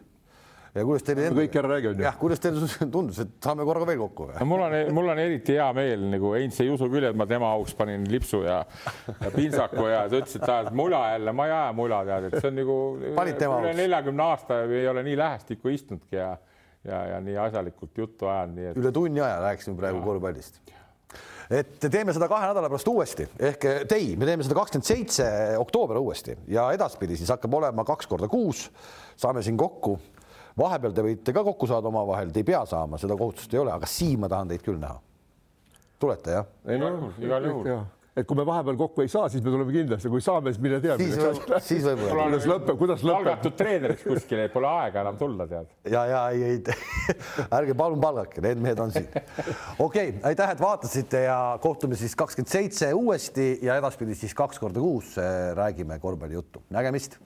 [0.73, 1.37] ja kuidas teile enda...
[1.37, 2.05] kõik ära räägi onju.
[2.05, 4.45] jah, kuidas teile tundus, et saame korraga veel kokku või?
[4.49, 7.51] mul on, mul on eriti hea meel nagu Heinz ei usu küll, et ma tema
[7.57, 8.61] auks panin lipsu ja,
[9.19, 12.29] ja pintsaku ja ta ütles, et ta ajab mula jälle, ma ei aja mula tead,
[12.29, 16.33] et see on nagu üle neljakümne aasta ei ole nii lähestikku istnudki ja
[16.83, 18.79] ja, ja nii asjalikult juttu ajanud, nii et.
[18.81, 20.59] üle tunni aja rääkisime praegu korvpallist
[21.49, 25.27] et teeme seda kahe nädala pärast uuesti ehk ei, me teeme seda kakskümmend seitse
[25.59, 28.69] oktoober uuesti ja edaspidi siis hakkab olema kaks korda kuus.
[29.17, 29.97] saame siin kokku
[30.57, 33.73] vahepeal te võite ka kokku saada omavahel, te ei pea saama, seda kohustust ei ole,
[33.73, 34.99] aga siin ma tahan teid küll näha.
[35.99, 36.47] tulete jah?
[36.67, 37.75] ei no igal juhul
[38.14, 40.80] et kui me vahepeal kokku ei saa, siis me tuleme kindlasti, kui saame, siis mine
[40.84, 40.97] tea.
[41.01, 41.16] siis,
[41.66, 42.28] siis võib-olla.
[42.28, 43.18] kuidas lõpeb, kuidas lõpeb?
[43.30, 45.74] palgatud treeneriks kuskile, pole aega enam tulla, tead.
[45.89, 47.07] ja, ja ei, ei
[47.59, 49.09] ärge palun palgake, need mehed on siin.
[49.09, 54.61] okei okay,, aitäh, et vaatasite ja kohtume siis kakskümmend seitse uuesti ja edaspidi siis kaks
[54.61, 55.18] korda kuus
[55.57, 56.68] räägime korvpallijuttu.
[56.74, 57.18] nägemist